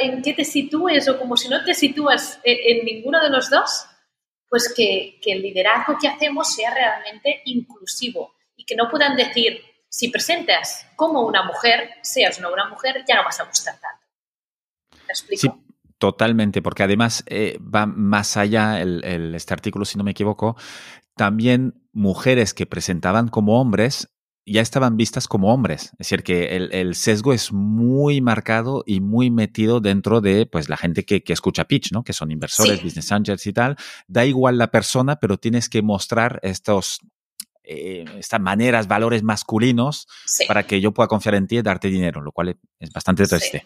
[0.00, 3.86] en qué te sitúes o como si no te sitúas en, ninguno de los dos,
[4.52, 9.62] pues que, que, el liderazgo que hacemos sea realmente inclusivo y que no puedan decir,
[9.88, 14.06] si presentas como una mujer, seas no una mujer, ya no vas a gustar tanto.
[15.06, 15.40] ¿Te explico?
[15.40, 15.72] Sí.
[15.96, 20.54] Totalmente, porque además eh, va más allá el, este artículo, si no me equivoco,
[21.16, 24.11] también mujeres que presentaban como hombres
[24.44, 25.90] ya estaban vistas como hombres.
[25.92, 30.76] Es decir, que el, sesgo es muy marcado y muy metido dentro de pues, la
[30.76, 32.02] gente que, escucha pitch, ¿no?
[32.02, 33.76] que son inversores, business angels y tal.
[34.06, 37.00] Da igual la persona, pero tienes que mostrar estos
[37.64, 40.08] eh, estas maneras, valores masculinos
[40.48, 43.64] para que yo pueda confiar en ti y darte dinero, lo cual es bastante triste.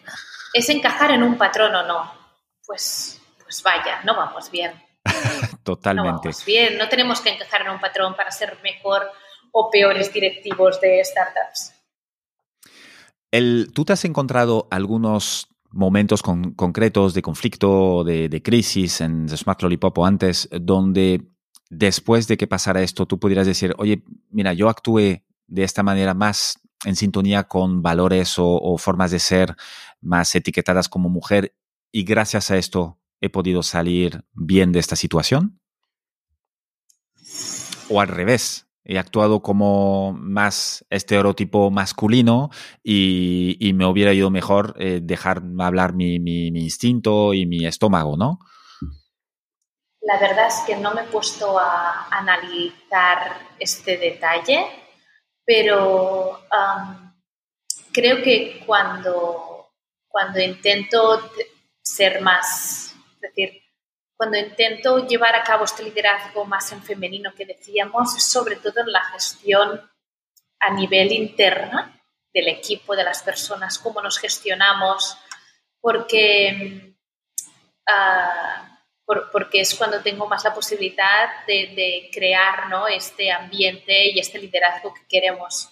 [0.53, 2.11] ¿Es encajar en un patrón o no?
[2.65, 4.71] Pues, pues vaya, no vamos bien.
[5.63, 6.09] Totalmente.
[6.09, 9.11] No vamos bien, no tenemos que encajar en un patrón para ser mejor
[9.57, 11.73] o peores directivos de startups.
[13.73, 19.97] ¿Tú te has encontrado algunos momentos concretos de conflicto, de, de, crisis en Smart Lollipop
[19.97, 21.27] o antes, donde
[21.69, 26.13] después de que pasara esto, tú pudieras decir, oye, mira, yo actué de esta manera
[26.13, 29.55] más en sintonía con valores o, formas de ser
[30.01, 31.55] más etiquetadas como mujer
[31.91, 35.59] y gracias a esto he podido salir bien de esta situación?
[37.89, 38.66] ¿O al revés?
[38.87, 42.49] He actuado como más estereotipo masculino
[42.83, 48.39] y, me hubiera ido mejor eh, dejar hablar mi, mi instinto y mi estómago, ¿no?
[50.07, 54.65] La verdad es que no me he puesto a analizar este detalle,
[55.43, 56.39] pero
[57.91, 59.73] creo que cuando,
[60.07, 61.29] cuando intento
[61.81, 63.61] ser más, es decir,
[64.17, 68.81] cuando intento llevar a cabo este liderazgo más en femenino que decíamos, es sobre todo
[68.81, 69.89] en la gestión
[70.59, 72.01] a nivel interna
[72.33, 75.17] del equipo, de las personas, cómo nos gestionamos,
[75.79, 76.95] porque
[77.87, 78.67] uh,
[79.31, 82.87] porque es cuando tengo más la posibilidad de, crear ¿no?
[82.87, 85.69] este ambiente y este liderazgo que queremos.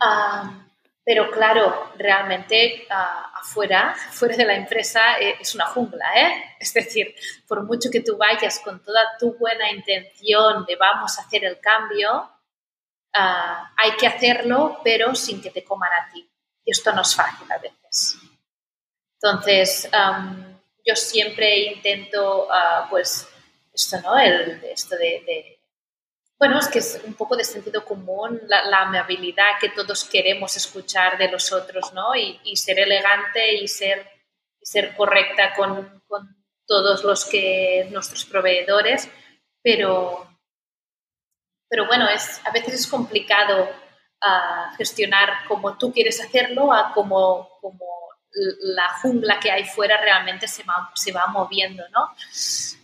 [0.00, 0.65] Ah,
[1.06, 6.56] pero claro, realmente ah, afuera, fuera de la empresa, eh, es una jungla, ¿eh?
[6.60, 7.14] Es decir,
[7.46, 11.60] por mucho que tú vayas con toda tu buena intención de vamos a hacer el
[11.60, 12.28] cambio,
[13.14, 16.28] ah, hay que hacerlo, pero sin que te coman a ti.
[16.64, 18.18] Y esto no es fácil a veces.
[19.14, 19.88] Entonces,
[20.84, 23.28] yo siempre intento, ah, pues,
[23.72, 24.18] esto, ¿no?
[24.18, 25.55] El, esto de,
[26.38, 31.16] bueno, es que es un poco de sentido común, la, amabilidad que todos queremos escuchar
[31.16, 32.14] de los otros, ¿no?
[32.14, 34.06] Y, ser elegante y ser,
[34.60, 36.02] ser correcta con,
[36.66, 39.08] todos los que, nuestros proveedores,
[39.62, 40.28] pero,
[41.68, 43.70] pero bueno, es, a veces es complicado
[44.20, 47.86] ah, gestionar como tú quieres hacerlo a como, como
[48.32, 52.10] la jungla que hay fuera realmente se va, se va moviendo, ¿no?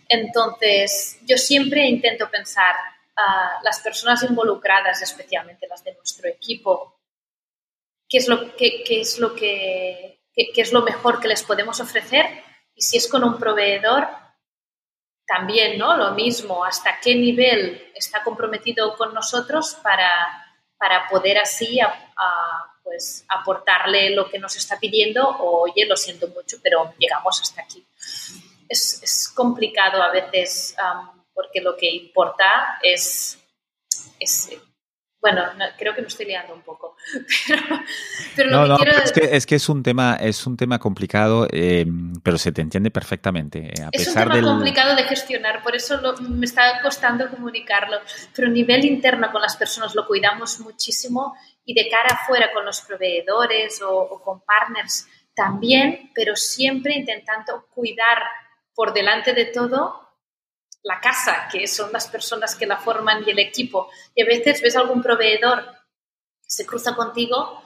[0.07, 2.75] Entonces, yo siempre intento pensar
[3.15, 6.99] a las personas involucradas, especialmente las de nuestro equipo,
[8.09, 12.25] qué es lo, qué, es lo que qué, es lo mejor que les podemos ofrecer
[12.75, 14.07] y si es con un proveedor,
[15.25, 15.95] también, ¿no?
[15.95, 20.09] Lo mismo, hasta qué nivel está comprometido con nosotros para,
[20.77, 21.79] para poder así
[22.83, 27.61] pues aportarle lo que nos está pidiendo o, oye, lo siento mucho, pero llegamos hasta
[27.61, 27.85] aquí.
[28.67, 30.75] Es, es complicado a veces
[31.33, 33.39] porque lo que importa es,
[34.19, 34.49] es
[35.23, 35.41] bueno,
[35.77, 36.97] creo que me estoy liando un poco.
[38.35, 41.85] Pero, no, no, es, que, es, que, es un tema, es un tema complicado, eh,
[42.21, 43.59] pero se te entiende perfectamente.
[43.59, 47.99] Eh, a es un tema complicado de gestionar, por eso me está costando comunicarlo.
[48.35, 52.65] Pero a nivel interno con las personas lo cuidamos muchísimo y de cara afuera con
[52.65, 58.23] los proveedores o, o con partners también, pero siempre intentando cuidar
[58.75, 60.02] por delante de todo
[60.83, 63.89] la casa, que son las personas que la forman y el equipo.
[64.13, 65.65] Y a veces ves algún proveedor
[66.45, 67.61] se cruza contigo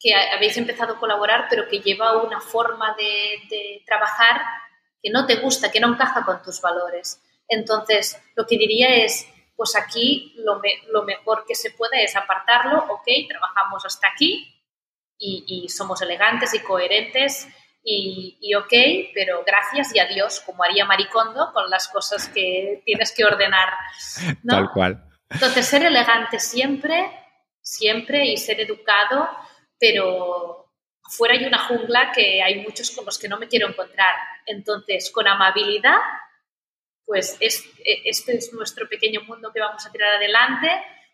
[0.00, 4.42] que habéis empezado a colaborar, pero que lleva una forma de, trabajar
[5.00, 7.22] que no te gusta, que no encaja con tus valores.
[7.46, 10.60] Entonces, lo que diría es, pues aquí lo,
[10.90, 14.52] lo mejor que se puede es apartarlo, ok, trabajamos hasta aquí
[15.22, 17.46] y, somos elegantes y coherentes
[17.84, 18.72] y, y, ok,
[19.14, 23.70] pero gracias y adiós, como haría Maricondo con las cosas que tienes que ordenar.
[24.46, 25.04] Tal cual.
[25.30, 27.10] Entonces, ser elegante siempre,
[27.60, 29.28] siempre y ser educado
[29.82, 30.70] pero
[31.04, 34.14] afuera hay una jungla que hay muchos con los que no me quiero encontrar.
[34.46, 35.98] Entonces, con amabilidad,
[37.04, 37.64] pues es,
[38.04, 40.68] este es nuestro pequeño mundo que vamos a tirar adelante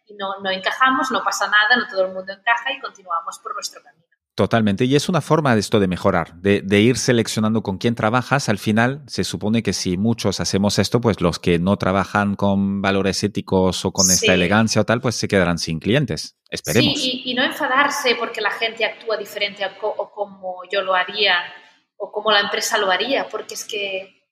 [0.06, 3.54] y no, no encajamos, no pasa nada, no todo el mundo encaja y continuamos por
[3.54, 4.04] nuestro camino.
[4.38, 4.84] Totalmente.
[4.84, 8.48] Y es una forma de esto de mejorar, de, ir seleccionando con quién trabajas.
[8.48, 12.80] Al final, se supone que si muchos hacemos esto, pues los que no trabajan con
[12.80, 16.38] valores éticos o con esta elegancia o tal, pues se quedarán sin clientes.
[16.50, 17.00] Esperemos.
[17.00, 21.34] Sí, y, no enfadarse porque la gente actúa diferente o como yo lo haría
[21.96, 24.22] o como la empresa lo haría, porque es que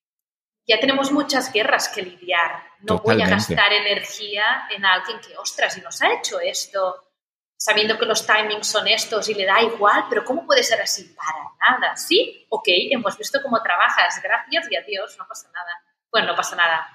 [0.69, 2.63] ya tenemos muchas guerras que lidiar.
[2.83, 7.06] No voy a gastar energía en alguien que, ostras, y nos ha hecho esto
[7.57, 11.15] sabiendo que los timings son estos y le da igual, pero ¿cómo puede ser así?
[11.17, 12.47] Para nada, ¿sí?
[12.51, 15.83] Ok, hemos visto cómo trabajas, gracias y adiós, no pasa nada.
[16.11, 16.87] Bueno, no pasa nada,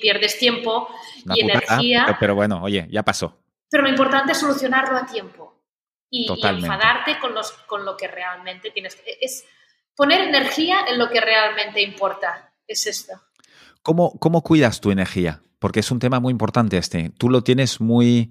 [0.00, 0.88] pierdes tiempo
[1.34, 2.16] y energía.
[2.18, 3.38] Pero, bueno, oye, ya pasó.
[3.70, 5.62] Pero lo importante es solucionarlo a tiempo
[6.10, 8.96] y, enfadarte con, los, con lo que realmente tienes.
[8.96, 9.16] que...
[9.20, 9.44] Es
[9.94, 13.14] poner energía en lo que realmente importa, es esto.
[13.82, 15.42] ¿Cómo, ¿Cómo cuidas tu energía?
[15.58, 17.10] Porque es un tema muy importante este.
[17.16, 18.30] Tú lo tienes muy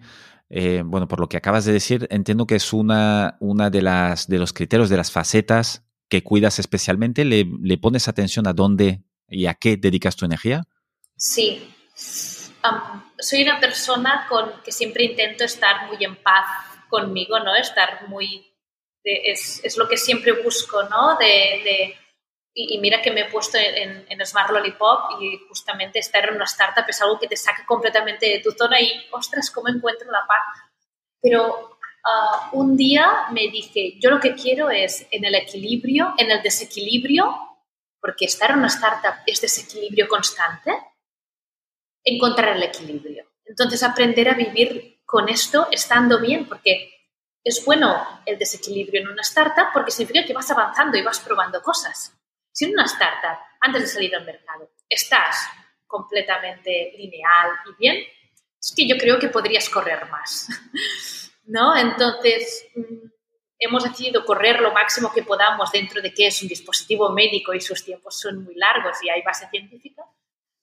[0.49, 4.27] eh, bueno, por lo que acabas de decir, entiendo que es una, una de, las,
[4.27, 7.23] de los criterios, de las facetas que cuidas especialmente.
[7.25, 10.63] ¿Le, pones atención a dónde y a qué dedicas tu energía?
[11.15, 11.71] Sí.
[13.19, 16.45] soy una persona con que siempre intento estar muy en paz
[16.89, 17.55] conmigo, ¿no?
[17.55, 18.53] Estar muy...
[19.03, 21.17] es, es, lo que siempre busco, ¿no?
[21.17, 21.95] de
[22.67, 26.43] y, mira que me he puesto en, en, Smart Lollipop y justamente estar en una
[26.43, 30.25] startup es algo que te saca completamente de tu zona y, ostras, ¿cómo encuentro la
[30.27, 30.69] paz?
[31.21, 36.31] Pero ah, un día me dije, yo lo que quiero es en el equilibrio, en
[36.31, 37.33] el desequilibrio,
[38.01, 40.71] porque estar en una startup es desequilibrio constante,
[42.03, 43.25] encontrar el equilibrio.
[43.45, 46.91] Entonces, aprender a vivir con esto estando bien, porque
[47.43, 51.61] es bueno el desequilibrio en una startup porque significa que vas avanzando y vas probando
[51.61, 52.18] cosas.
[52.59, 55.47] Si en una startup, antes de salir al mercado, estás
[55.87, 58.03] completamente lineal y bien,
[58.59, 60.49] es que yo creo que podrías correr más,
[61.45, 61.73] ¿no?
[61.73, 63.07] Entonces, mm,
[63.59, 67.61] hemos decidido correr lo máximo que podamos dentro de que es un dispositivo médico y
[67.61, 70.03] sus tiempos son muy largos y hay base científica,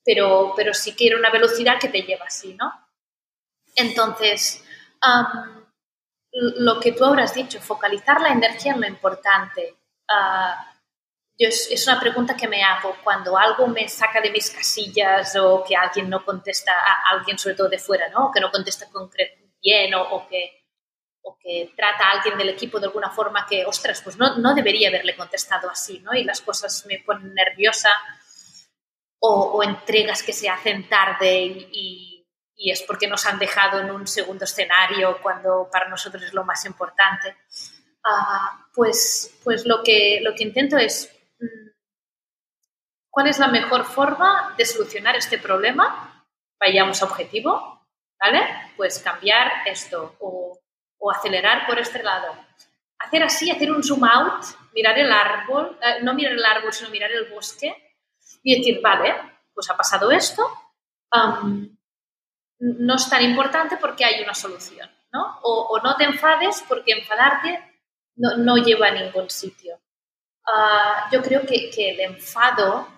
[0.04, 2.70] pero, pero sí que era una velocidad que te lleva así, ¿no?
[3.74, 4.62] Entonces,
[6.30, 9.78] lo que tú habrás dicho, focalizar la energía en lo importante,
[10.10, 10.75] uh,
[11.44, 15.76] es, una pregunta que me hago cuando algo me saca de mis casillas o que
[15.76, 18.26] alguien no contesta, a alguien sobre todo de fuera, ¿no?
[18.26, 18.86] O que no contesta
[19.60, 20.64] bien o, que,
[21.22, 24.54] o que trata a alguien del equipo de alguna forma que, ostras, pues no, no
[24.54, 26.14] debería haberle contestado así, ¿no?
[26.14, 27.90] Y las cosas me ponen nerviosa
[29.18, 32.12] o, entregas que se hacen tarde y,
[32.58, 36.64] es porque nos han dejado en un segundo escenario cuando para nosotros es lo más
[36.64, 37.36] importante.
[38.02, 41.15] Ah, pues, pues lo, que, lo que intento es
[43.10, 46.26] ¿Cuál es la mejor forma de solucionar este problema?
[46.60, 47.86] Vayamos a objetivo,
[48.20, 48.40] ¿vale?
[48.76, 50.60] Pues cambiar esto o,
[51.10, 52.34] acelerar por este lado.
[52.98, 56.90] Hacer así, hacer un zoom out, mirar el árbol, eh, no mirar el árbol, sino
[56.90, 57.96] mirar el bosque
[58.42, 59.14] y decir, vale,
[59.54, 60.50] pues ha pasado esto,
[62.58, 65.38] no es tan importante porque hay una solución, ¿no?
[65.42, 67.80] O, no te enfades porque enfadarte
[68.16, 69.78] no, lleva a ningún sitio.
[70.46, 72.88] Ah, yo creo que, que el enfado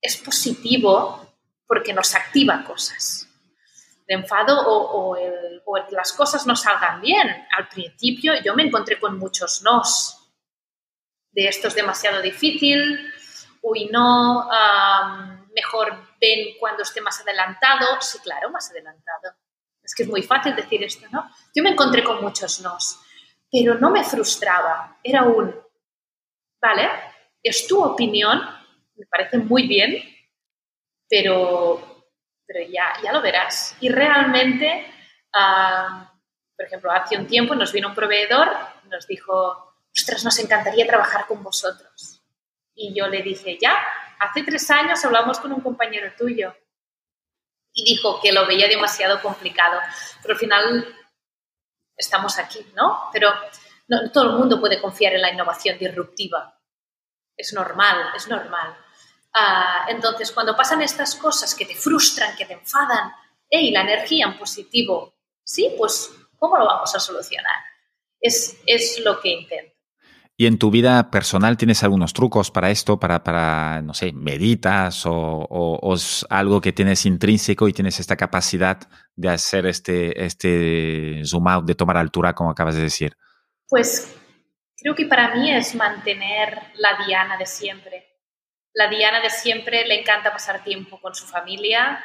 [0.00, 1.22] es positivo
[1.66, 3.28] porque nos activa cosas.
[4.06, 7.46] El enfado o, el, que las cosas no salgan bien.
[7.56, 10.18] Al principio yo me encontré con muchos nos.
[11.30, 13.10] De esto es demasiado difícil,
[13.62, 14.50] uy, no,
[15.54, 18.00] mejor ven cuando esté más adelantado.
[18.00, 19.34] Sí, claro, más adelantado.
[19.82, 21.30] Es que es muy fácil decir esto, ¿no?
[21.54, 23.00] Yo me encontré con muchos nos,
[23.50, 24.98] pero no me frustraba.
[25.02, 25.54] Era un,
[26.62, 26.88] vale,
[27.42, 28.40] es tu opinión,
[28.94, 30.00] me parece muy bien,
[31.08, 32.06] pero,
[32.46, 33.76] pero ya, ya lo verás.
[33.80, 34.86] Y realmente,
[35.34, 36.10] ah,
[36.56, 38.48] por ejemplo, hace un tiempo nos vino un proveedor,
[38.84, 42.22] nos dijo, ostras, nos encantaría trabajar con vosotros.
[42.74, 43.76] Y yo le dije, ya,
[44.20, 46.54] hace tres años hablamos con un compañero tuyo
[47.74, 49.80] y dijo que lo veía demasiado complicado,
[50.22, 50.96] pero al final
[51.96, 53.08] estamos aquí, ¿no?
[53.12, 53.32] Pero
[54.12, 56.58] todo el mundo puede confiar en la innovación disruptiva.
[57.36, 58.76] Es normal, es normal.
[59.34, 63.12] Ah, entonces, cuando pasan estas cosas que te frustran, que te enfadan,
[63.48, 65.14] y la energía en positivo,
[65.44, 67.56] sí, pues, ¿cómo lo vamos a solucionar?
[68.20, 69.72] Es, es lo que intento.
[70.36, 72.98] ¿Y en tu vida personal tienes algunos trucos para esto?
[72.98, 78.16] Para, para no sé, meditas o, o, es algo que tienes intrínseco y tienes esta
[78.16, 78.78] capacidad
[79.14, 83.16] de hacer este, este zoom out, de tomar altura, como acabas de decir?
[83.72, 84.14] Pues
[84.76, 88.20] creo que para mí es mantener la Diana de siempre.
[88.74, 92.04] La Diana de siempre le encanta pasar tiempo con su familia.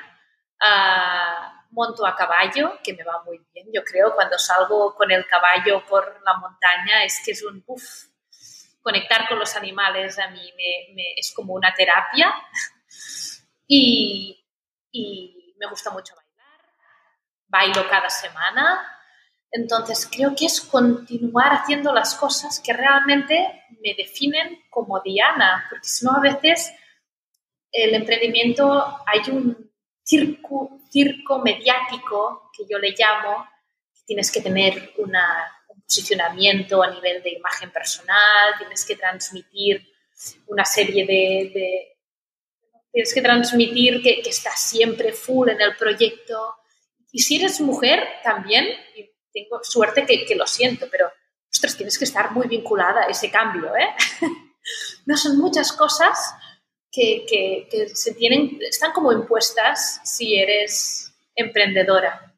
[0.62, 3.68] Uh, monto a caballo, que me va muy bien.
[3.74, 7.84] Yo creo cuando salgo con el caballo por la montaña es que es un uff,
[8.82, 12.34] conectar con los animales a mí me, es como una terapia
[13.68, 14.42] y,
[14.90, 16.62] y me gusta mucho bailar.
[17.50, 18.97] Bailo cada semana.
[19.52, 25.88] Entonces creo que es continuar haciendo las cosas que realmente me definen como Diana, porque
[25.88, 26.72] si no a veces
[27.72, 29.72] el emprendimiento hay un
[30.04, 33.48] circo, circo mediático que yo le llamo,
[34.06, 39.88] tienes que tener una posicionamiento a nivel de imagen personal, tienes que transmitir
[40.48, 41.98] una serie de...
[42.92, 46.56] tienes que transmitir que, que, estás siempre full en el proyecto.
[47.12, 48.68] Y si eres mujer, también,
[49.34, 51.12] tengo suerte que, lo siento, pero,
[51.52, 53.90] ostras, tienes que estar muy vinculada a ese cambio, ¿eh?
[55.06, 56.34] no son muchas cosas
[56.92, 57.26] que,
[57.70, 62.36] que, se tienen, están como impuestas si eres emprendedora.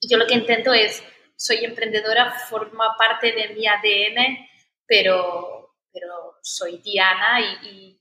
[0.00, 1.02] Y yo lo que intento es
[1.38, 4.48] soy emprendedora, forma parte de mi ADN,
[4.86, 7.94] pero, pero soy Diana y,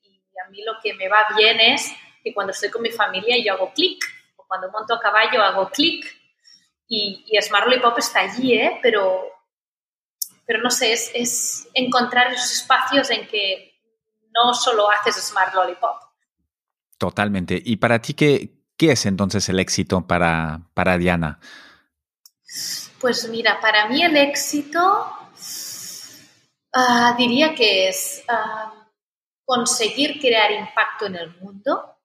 [0.46, 1.92] a mí lo que me va bien es
[2.24, 4.04] que cuando estoy con mi familia yo hago clic,
[4.36, 6.06] o cuando monto a caballo hago clic
[6.88, 8.80] y, y Smart Lollipop está allí, ¿eh?
[8.82, 9.26] pero,
[10.46, 13.74] pero no sé, es, es encontrar esos espacios en que
[14.34, 16.02] no solo haces Smart Lollipop.
[16.98, 17.62] Totalmente.
[17.64, 21.40] ¿Y para ti qué, qué es entonces el éxito para, para Diana?
[23.00, 25.08] Pues mira, para mí el éxito
[26.74, 28.74] ah, diría que es ah,
[29.46, 31.98] conseguir crear impacto en el mundo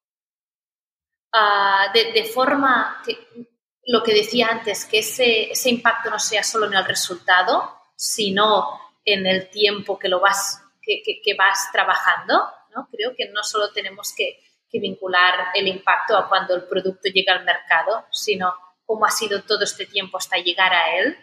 [1.33, 3.52] ah, de, forma que
[3.87, 8.81] lo que decía antes, que ese, ese, impacto no sea solo en el resultado, sino
[9.05, 12.49] en el tiempo que lo vas, que, que, vas trabajando.
[12.75, 12.89] ¿no?
[12.91, 14.39] Creo que no solo tenemos que,
[14.71, 18.55] que vincular el impacto a cuando el producto llega al mercado, sino
[18.87, 21.17] cómo ha sido todo este tiempo hasta llegar a él,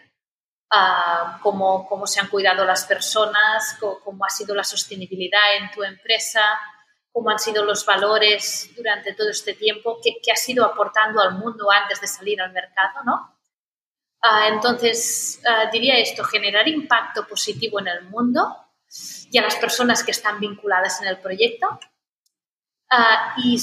[0.72, 5.82] uh, cómo, cómo, se han cuidado las personas, cómo, ha sido la sostenibilidad en tu
[5.82, 6.42] empresa,
[7.12, 11.38] cómo han sido los valores durante todo este tiempo, qué, qué has ido aportando al
[11.38, 13.36] mundo antes de salir al mercado, ¿no?
[14.22, 18.54] Uh, entonces, uh, diría esto, generar impacto positivo en el mundo
[19.30, 21.78] y a las personas que están vinculadas en el proyecto
[23.36, 23.56] y,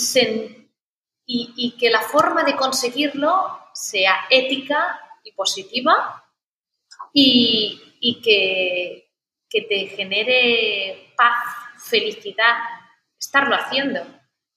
[1.26, 6.24] y, y, que la forma de conseguirlo sea ética y positiva
[7.14, 9.12] y, que,
[9.50, 11.43] que, te genere paz,
[11.89, 12.56] felicidad,
[13.20, 14.05] estarlo haciendo.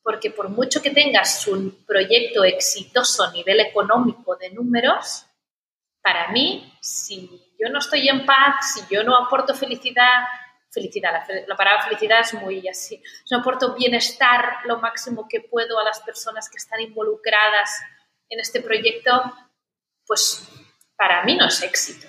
[0.03, 5.27] Porque por mucho que tengas un proyecto exitoso a nivel económico de números,
[6.03, 10.25] para mí, si yo no estoy en paz, si yo no aporto felicidad,
[10.71, 15.79] felicidad, la, la palabra felicidad es muy así, no aporto bienestar lo máximo que puedo
[15.79, 17.71] a las personas que están involucradas
[18.31, 19.11] en este proyecto,
[20.07, 20.49] pues
[20.97, 22.09] para mí no es éxito.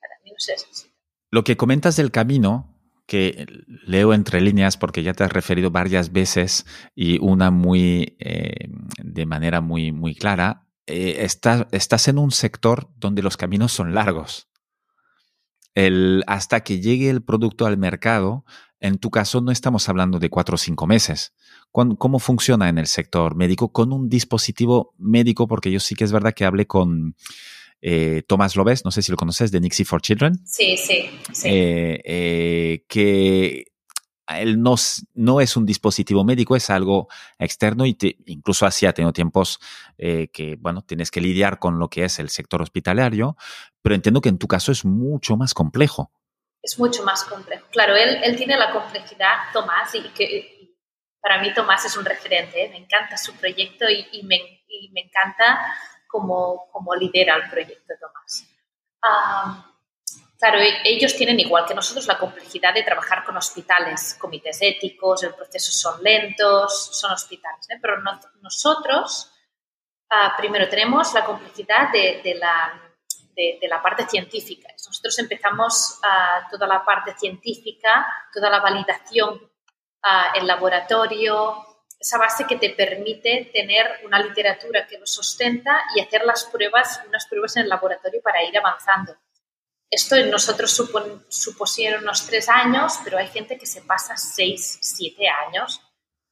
[0.00, 0.94] Para mí no es éxito.
[1.30, 2.69] Lo que comentas del camino,
[3.10, 8.68] que leo entre líneas porque ya te has referido varias veces y una muy eh,
[9.02, 14.48] de manera muy, muy clara, eh, estás en un sector donde los caminos son largos.
[15.74, 18.44] El, hasta que llegue el producto al mercado,
[18.78, 21.34] en tu caso no estamos hablando de cuatro o cinco meses.
[21.72, 25.48] ¿Cómo funciona en el sector médico con un dispositivo médico?
[25.48, 27.16] Porque yo sí que es verdad que hablé con
[27.82, 30.46] eh, Tomás Lobes, no sé si lo conoces, de Nixie for Children.
[30.46, 31.48] Sí, sí, sí.
[31.48, 33.64] Eh, eh, que
[34.28, 34.76] él no,
[35.14, 37.08] no, es un dispositivo médico, es algo
[37.38, 39.58] externo y incluso así ha tenido tiempos
[39.98, 43.36] que, bueno, tienes que lidiar con lo que es el sector hospitalario,
[43.82, 46.12] pero entiendo que en tu caso es mucho más complejo.
[46.62, 47.66] Es mucho más complejo.
[47.72, 50.60] Claro, él, él tiene la complejidad, Tomás, y que
[51.20, 52.68] para mí Tomás es un referente, ¿eh?
[52.70, 54.38] me encanta su proyecto y, me,
[54.92, 55.60] me, encanta
[56.10, 58.46] cómo, cómo, lidera el proyecto Tomás.
[60.38, 65.22] claro, e, ellos tienen igual que nosotros la complejidad de trabajar con hospitales, comités éticos,
[65.22, 67.78] el proceso son lentos, son hospitales, ¿eh?
[67.80, 67.96] pero
[68.40, 69.32] nosotros
[70.10, 72.80] ah, primero tenemos la complejidad de, de, la,
[73.34, 74.68] de, la parte científica.
[74.72, 79.50] Nosotros empezamos a toda la parte científica, toda la validación
[80.34, 81.69] en laboratorio,
[82.00, 87.02] esa base que te permite tener una literatura que lo sustenta y hacer las pruebas,
[87.06, 89.16] unas pruebas en el laboratorio para ir avanzando.
[89.90, 90.70] Esto en nosotros
[91.28, 95.82] supusieron unos tres años, pero hay gente que se pasa seis, siete años.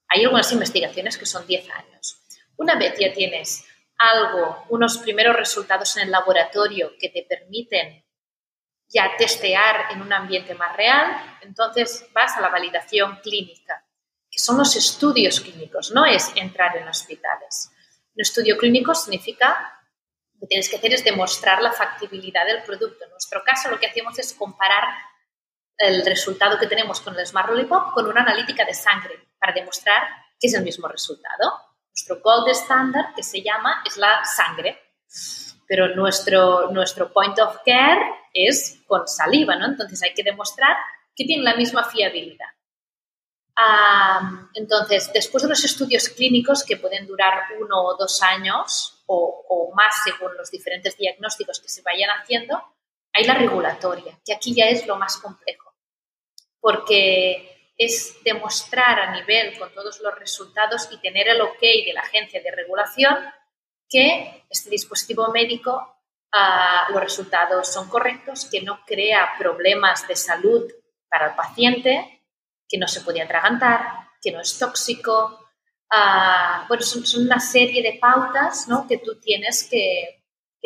[0.09, 2.23] Hay algunas investigaciones que son diez años.
[2.57, 3.67] Una vez ya tienes
[3.99, 8.05] algo, unos primeros resultados en el laboratorio que te permiten
[8.89, 13.85] ya testear en un ambiente más real, entonces vas a la validación clínica,
[14.31, 17.71] que son los estudios clínicos, no es entrar en hospitales.
[18.15, 19.75] Un estudio clínico significa
[20.35, 23.05] lo que tienes que hacer es demostrar la factibilidad del producto.
[23.05, 24.85] En nuestro caso, lo que hacemos es comparar
[25.79, 30.03] el resultado que tenemos con el Smart Lollipop con una analítica de sangre para demostrar
[30.39, 31.53] que es el mismo resultado.
[31.91, 34.79] Nuestro gold standard, que se llama, es la sangre,
[35.67, 38.01] pero nuestro, nuestro point of care
[38.33, 39.67] es con saliva, ¿no?
[39.67, 40.77] Entonces hay que demostrar
[41.15, 42.47] que tiene la misma fiabilidad.
[44.55, 49.75] Entonces, después de los estudios clínicos que pueden durar uno o dos años o, o,
[49.75, 52.63] más según los diferentes diagnósticos que se vayan haciendo,
[53.13, 55.75] hay la regulatoria, que aquí ya es lo más complejo,
[56.61, 62.01] porque es demostrar a nivel con todos los resultados y tener el ok de la
[62.01, 63.17] agencia de regulación
[63.89, 65.97] que este dispositivo médico,
[66.33, 70.71] ah, los resultados son correctos, que no crea problemas de salud
[71.09, 72.18] para el paciente,
[72.69, 75.49] que no se puede atragantar, que no es tóxico.
[75.91, 80.15] Ah, bueno, son, una serie de pautas que tú tienes que,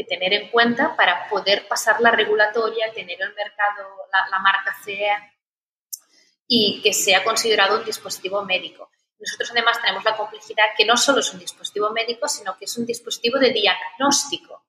[0.09, 5.07] tener en cuenta para poder pasar la regulatoria, tener el mercado, la, la marca CE
[6.49, 8.91] y que sea considerado un dispositivo médico.
[9.23, 12.77] Nosotros además tenemos la complejidad que no solo es un dispositivo médico, sino que es
[12.77, 14.65] un dispositivo de diagnóstico.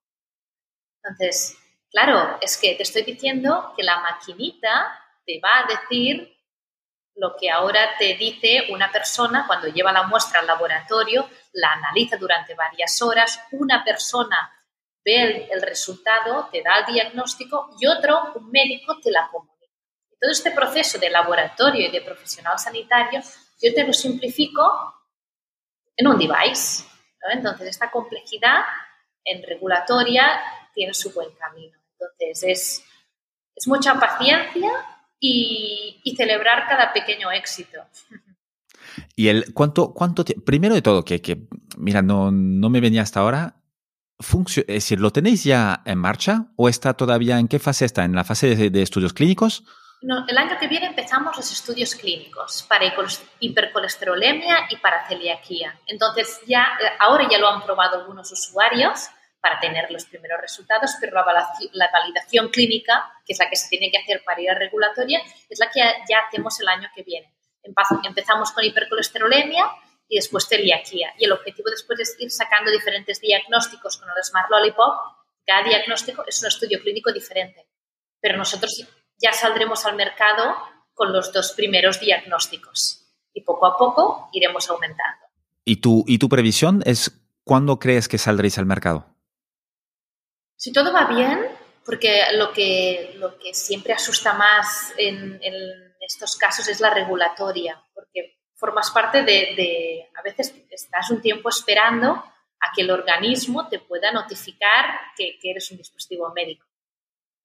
[0.98, 1.58] Entonces,
[1.90, 6.33] claro, es que te estoy diciendo que la maquinita te va a decir
[7.16, 12.18] lo que ahora te dice una persona cuando lleva la muestra al laboratorio, la analiza
[12.18, 14.52] durante varias horas, una persona
[15.06, 19.54] ve el, resultado, te da el diagnóstico y otro, un médico, te la comunica.
[20.20, 23.22] Todo este proceso de laboratorio y de profesional sanitario,
[23.62, 24.64] yo te lo simplifico
[25.96, 26.86] en un device.
[27.32, 28.64] Entonces, esta complejidad
[29.26, 30.42] en regulatoria
[30.74, 31.78] tiene su buen camino.
[32.00, 32.86] Entonces, es,
[33.56, 34.72] es mucha paciencia
[35.24, 37.80] y, celebrar cada pequeño éxito.
[39.16, 41.48] Y el cuánto, cuánto primero de todo, que, que
[41.78, 43.56] mira, no, no me venía hasta ahora,
[44.20, 48.04] es decir, ¿lo tenéis ya en marcha o está todavía en qué fase está?
[48.04, 49.64] ¿En la fase de estudios clínicos?
[50.28, 52.94] el año que viene empezamos los estudios clínicos para
[53.40, 55.80] hipercolesterolemia y para celiaquía.
[55.88, 59.08] Entonces, ya, eh, ahora ya lo han probado algunos usuarios
[59.44, 61.16] para tener los primeros resultados, pero
[61.74, 65.22] la, validación clínica, que es la que se tiene que hacer para ir a regulatoria,
[65.50, 67.30] es la que ya hacemos el año que viene.
[67.62, 69.66] Empezamos con hipercolesterolemia
[70.08, 71.12] y después celiaquía.
[71.18, 74.94] Y el objetivo después es ir sacando diferentes diagnósticos con el Smart Lollipop.
[75.46, 77.68] Cada diagnóstico es un estudio clínico diferente.
[78.22, 78.88] Pero nosotros
[79.18, 80.56] ya saldremos al mercado
[80.94, 85.26] con los dos primeros diagnósticos y poco a poco iremos aumentando.
[85.66, 87.12] ¿Y tu, y tu previsión es
[87.44, 89.13] cuándo crees que saldréis al mercado?
[90.56, 91.48] Si todo va bien,
[91.86, 95.40] porque lo que, lo que siempre asusta más en,
[96.00, 102.10] estos casos es la regulatoria, porque formas parte de, a veces estás un tiempo esperando
[102.12, 106.66] a que el organismo te pueda notificar que eres un dispositivo médico.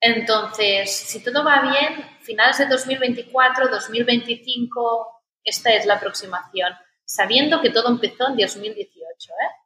[0.01, 6.73] Entonces, si todo va bien, finales de 2024, 2025, esta es la aproximación,
[7.05, 9.33] sabiendo que todo empezó en 2018.
[9.33, 9.58] ¿eh?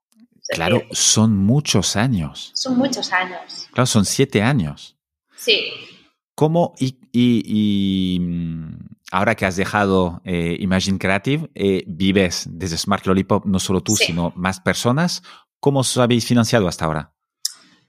[0.48, 2.52] Claro, son muchos años.
[2.54, 3.68] Son muchos años.
[3.72, 4.96] Claro, son siete años.
[5.36, 5.72] Sí.
[6.34, 8.76] ¿Cómo y, mm,
[9.12, 13.96] ahora que has dejado eh, Imagine Creative, eh, vives desde Smart Lollipop, no solo tú,
[13.96, 15.22] sino más personas,
[15.60, 17.12] ¿cómo os habéis financiado hasta ahora?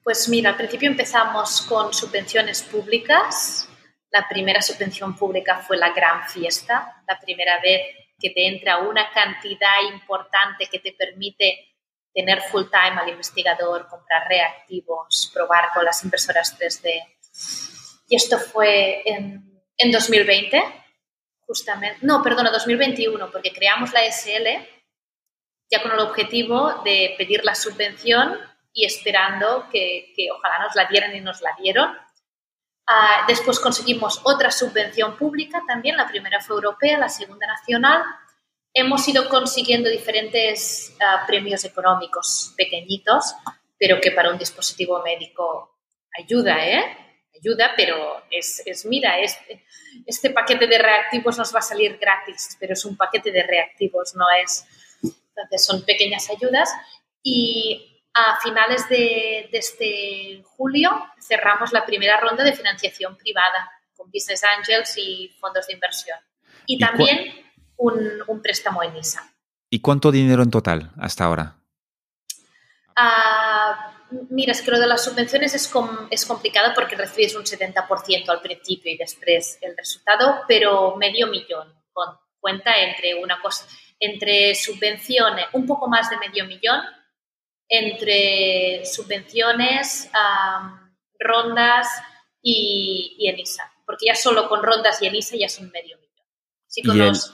[0.03, 3.69] Pues mira, al principio empezamos con subvenciones públicas.
[4.11, 7.81] La primera subvención pública fue la gran fiesta, la primera vez
[8.19, 11.72] que te entra una cantidad importante que te permite
[12.13, 17.03] tener full time al investigador, comprar reactivos, probar con las impresoras 3D.
[18.07, 20.63] Y esto fue en, en 2020,
[21.47, 21.99] justamente.
[22.01, 24.47] No, perdona, 2021, porque creamos la SL
[25.73, 28.37] ya con el objetivo de pedir la subvención
[28.73, 31.97] y esperando que, ojalá nos la dieran y nos la dieron.
[32.87, 38.03] Ah, después conseguimos otra subvención pública también, la primera fue europea, la segunda nacional.
[38.73, 43.35] Hemos ido consiguiendo diferentes ah, premios económicos pequeñitos,
[43.77, 45.77] pero que para un dispositivo médico
[46.17, 46.97] ayuda, ¿eh?
[47.39, 49.63] Ayuda, pero es, es mira, este,
[50.05, 54.15] este paquete de reactivos nos va a salir gratis, pero es un paquete de reactivos,
[54.15, 54.65] no es...
[55.01, 56.69] Entonces son pequeñas ayudas
[57.23, 64.11] y a finales de, de este julio cerramos la primera ronda de financiación privada con
[64.11, 66.19] Business Angels y fondos de inversión.
[66.65, 67.33] Y, también
[67.77, 69.33] un, un, préstamo en ISA.
[69.69, 71.55] ¿Y cuánto dinero en total hasta ahora?
[72.89, 77.43] Uh, mira, es que lo de las subvenciones es, com es complicado porque recibes un
[77.43, 83.65] 70% al principio y después el resultado, pero medio millón con cuenta entre una cosa,
[83.99, 86.81] entre subvenciones, un poco más de medio millón,
[87.67, 91.87] entre subvenciones, um, rondas
[92.41, 96.27] y, y ENISA, porque ya solo con rondas y ENISA ya son medio millón.
[96.67, 97.33] Sí, con los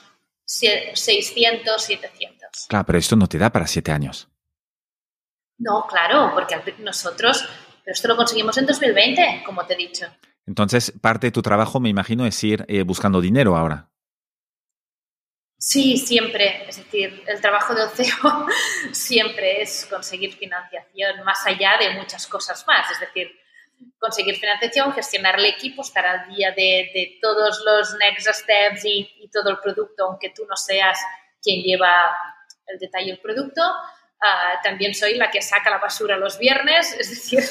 [0.50, 2.66] 600, 700.
[2.68, 4.28] Claro, pero esto no te da para siete años.
[5.60, 7.48] No, claro, porque nosotros,
[7.84, 10.08] pero esto lo conseguimos en 2020, como te he dicho.
[10.48, 13.92] Entonces, parte de tu trabajo, me imagino, es ir eh, buscando dinero ahora.
[15.60, 16.68] Sí, siempre.
[16.68, 18.48] Es decir, el trabajo de OCEO
[18.92, 22.90] siempre es conseguir financiación, más allá de muchas cosas más.
[22.90, 23.30] Es decir,
[24.00, 29.52] conseguir financiación, gestionar el equipo, estar al día de, todos los next steps y, todo
[29.52, 31.00] el producto, aunque tú no seas
[31.42, 32.16] quien lleva
[32.66, 33.62] el detalle del producto.
[33.62, 37.42] Uh, también soy la que saca la basura los viernes, es decir,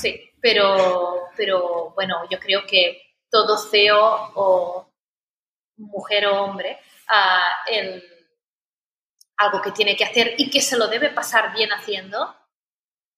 [0.00, 4.92] sí, pero, pero bueno, yo creo que todo CEO o
[5.76, 6.78] mujer o hombre,
[7.08, 8.04] uh, el,
[9.38, 12.36] algo que tiene que hacer y que se lo debe pasar bien haciendo,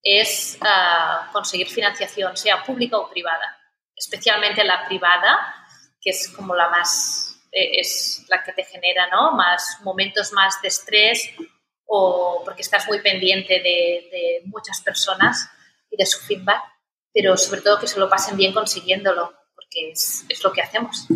[0.04, 3.58] es uh, conseguir financiación, sea pública o privada,
[3.96, 5.38] especialmente la privada,
[6.00, 9.32] que es como la más, eh, es la que te genera, ¿no?
[9.32, 11.30] Más momentos más de estrés
[11.86, 15.48] o porque estás muy pendiente de, de muchas personas
[15.90, 16.62] y de su feedback,
[17.12, 21.06] pero sobre todo que se lo pasen bien consiguiéndolo, porque es, es lo que hacemos.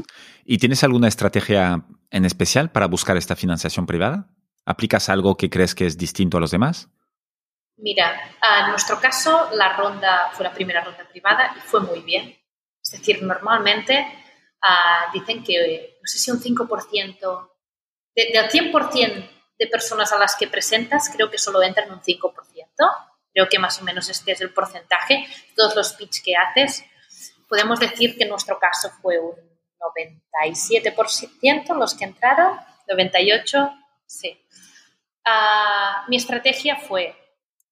[0.44, 4.30] ¿Y tienes alguna estrategia en especial para buscar esta financiación privada?
[4.64, 6.88] ¿Aplicas algo que crees que es distinto a los demás?
[7.78, 12.36] Mira, en nuestro caso la ronda fue la primera ronda privada y fue muy bien.
[12.82, 14.06] Es decir, normalmente
[14.62, 17.50] uh, dicen que, no sé si un 5%,
[18.16, 22.32] de, del 100% de personas a las que presentas, creo que solo entran un 5%.
[23.32, 25.26] Creo que más o menos este es el porcentaje.
[25.54, 26.84] Todos los pitch que haces,
[27.48, 29.36] podemos decir que en nuestro caso fue un
[29.78, 32.58] 97% los que entraron,
[32.88, 34.44] 98%, sí.
[35.24, 37.14] Uh, mi estrategia fue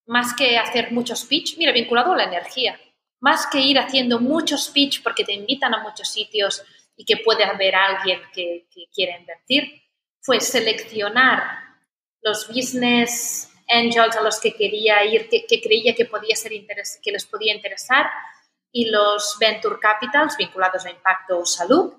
[0.07, 2.80] más que hacer muchos pitch, mira, vinculado a la energía,
[3.20, 6.62] más que ir haciendo muchos pitch porque te invitan a muchos sitios
[6.96, 9.82] y que puede haber alguien que, que quiera invertir,
[10.20, 11.66] fue seleccionar
[12.22, 17.12] los business angels a los que quería ir, que, creía que, podía ser interes, que
[17.12, 18.11] les podía interesar,
[18.72, 21.94] y los venture capitals vinculados a impacto salud.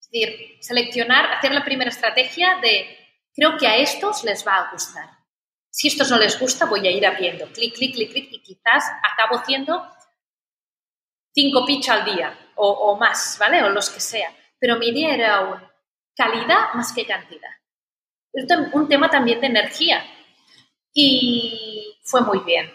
[0.00, 2.96] Es decir, seleccionar, hacer la primera estrategia de
[3.34, 5.19] creo que a estos les va a gustar
[5.70, 8.84] si esto no les gusta, voy a ir abriendo, clic, clic, clic, clic, y quizás
[9.12, 9.88] acabo haciendo
[11.32, 13.62] cinco pitch al día o, o, más, ¿vale?
[13.62, 14.34] O los que sea.
[14.58, 15.60] Pero mi idea era un
[16.14, 17.50] calidad más que cantidad.
[18.72, 20.04] Un tema también de energía.
[20.92, 22.70] Y fue muy bien.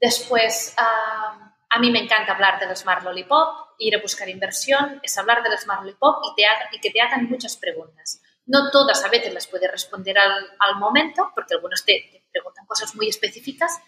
[0.00, 5.16] Después, uh, a mí me encanta hablar del Smart Lollipop, ir a buscar inversión, es
[5.18, 8.22] hablar del Smart Lollipop y, te y que te hagan muchas preguntas.
[8.46, 12.66] No todas a veces las puedes responder al, al momento, porque algunos te, te, preguntan
[12.66, 13.80] cosas muy específicas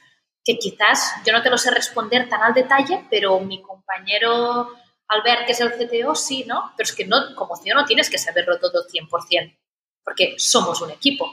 [0.45, 4.68] que quizás yo no te lo sé responder tan al detalle, pero mi compañero
[5.09, 6.72] Albert, que es el CTO, sí, ¿no?
[6.76, 9.59] Pero es que no, como CEO no tienes que saberlo todo 100%,
[10.03, 11.30] porque somos un equipo.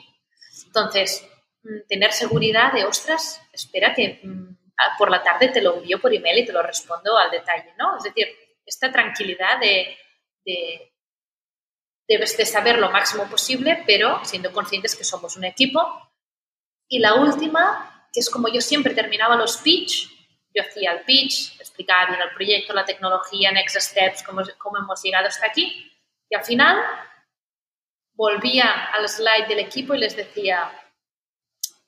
[0.66, 1.28] Entonces,
[1.64, 4.58] mm, tener seguridad de, ostras, espera que mm,
[4.98, 7.98] por la tarde te lo envío por email y te lo respondo al detalle, ¿no?
[7.98, 8.28] Es decir,
[8.66, 9.98] esta tranquilidad de,
[10.46, 10.94] de
[12.08, 16.09] de saber lo máximo posible, pero siendo conscientes que somos un equipo
[16.90, 20.10] y la última, que es como yo siempre terminaba los pitch,
[20.54, 25.02] yo hacía el pitch, explicaba bien el proyecto, la tecnología, next steps, cómo, cómo hemos
[25.04, 25.92] llegado hasta aquí.
[26.28, 26.78] Y al final
[28.14, 30.72] volvía al slide del equipo y les decía,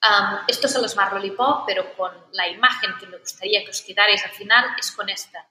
[0.08, 1.14] um, esto es el Smart
[1.66, 5.50] pero con la imagen que me gustaría que os quedarais al final es con esta.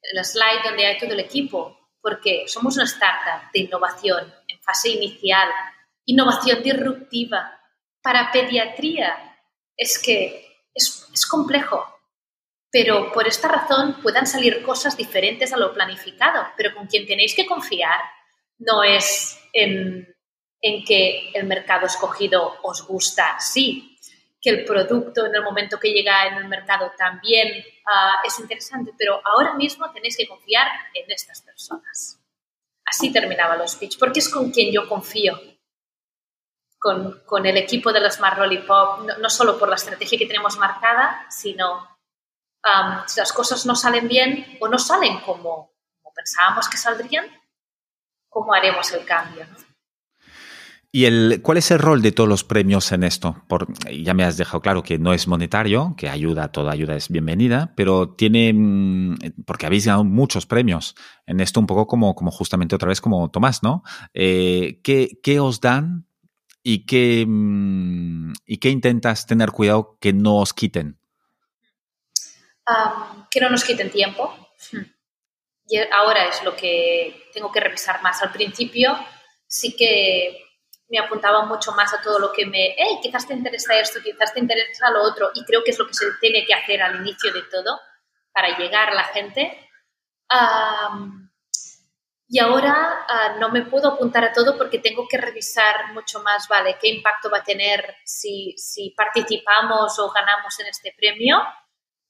[0.00, 4.90] El slide donde hay todo el equipo, porque somos una startup de innovación en fase
[4.90, 5.50] inicial,
[6.06, 7.59] innovación disruptiva,
[8.02, 9.36] para pediatría
[9.76, 11.84] es que es, complejo,
[12.70, 17.34] pero por esta razón puedan salir cosas diferentes a lo planificado, pero con quien tenéis
[17.34, 18.00] que confiar
[18.58, 20.06] no es en,
[20.60, 23.96] que el mercado escogido os gusta, sí,
[24.40, 28.92] que el producto en el momento que llega en el mercado también ah, es interesante,
[28.96, 32.18] pero ahora mismo tenéis que confiar en estas personas.
[32.84, 35.38] Así terminaba los speech, porque es con quien yo confío.
[36.82, 40.26] Con, con el equipo de la Smart Lollipop, no, no, solo por la estrategia que
[40.26, 41.74] tenemos marcada, sino
[42.64, 47.26] um, si las cosas no salen bien o no salen como, como pensábamos que saldrían,
[48.30, 49.46] ¿cómo haremos el cambio?
[49.46, 49.70] ¿no?
[50.92, 53.44] ¿Y el, cuál es el rol de todos los premios en esto?
[53.46, 57.08] Por, ya me has dejado claro que no es monetario, que ayuda, toda ayuda es
[57.10, 62.32] bienvenida, pero tiene, mm, porque habéis ganado muchos premios en esto, un poco como, como
[62.32, 63.84] justamente otra vez como Tomás, ¿no?
[64.14, 66.08] Eh, ¿qué, ¿qué, os dan
[66.62, 70.98] y qué, mm, y qué intentas tener cuidado que no os quiten?
[72.66, 74.34] Um, que no nos quiten tiempo.
[75.66, 78.22] Y ahora es lo que tengo que revisar más.
[78.22, 78.98] Al principio
[79.46, 80.44] sí que
[80.88, 84.34] me apuntaba mucho más a todo lo que me, hey, quizás te interesa esto, quizás
[84.34, 86.96] te interesa lo otro, y creo que es lo que se tiene que hacer al
[86.96, 87.80] inicio de todo
[88.32, 89.68] para llegar a la gente.
[90.30, 91.19] Um,
[92.32, 96.46] y ahora uh, no me puedo apuntar a todo porque tengo que revisar mucho más,
[96.48, 96.76] ¿vale?
[96.80, 101.42] ¿Qué impacto va a tener si, si participamos o ganamos en este premio?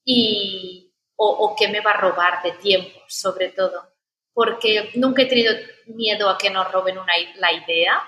[0.05, 3.95] Y, o, o qué me va a robar de tiempo, sobre todo.
[4.35, 5.55] Porque nunca he tenido
[5.87, 8.03] miedo a que nos roben una, la idea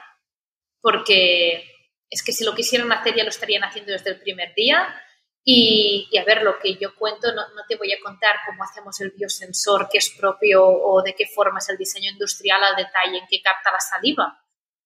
[0.83, 1.65] porque
[2.11, 5.02] es que si lo quisieran hacer ya lo estarían haciendo desde el primer día.
[5.45, 8.63] Y, y a ver, lo que yo cuento, no, no, te voy a contar cómo
[8.63, 12.77] hacemos el biosensor, qué es propio o de qué forma es el diseño industrial al
[12.77, 14.41] detalle en qué capta la saliva.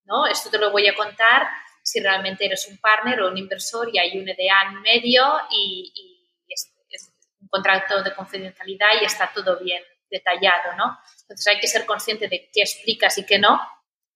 [0.05, 0.27] ¿no?
[0.27, 1.47] Esto te lo voy a contar
[1.83, 5.93] si realmente eres un partner o un inversor y hay un EDA en medio y,
[5.95, 10.73] y es, es, un contrato de confidencialidad y está todo bien detallado.
[10.77, 10.99] ¿no?
[11.23, 13.61] Entonces hay que ser consciente de qué explicas y qué no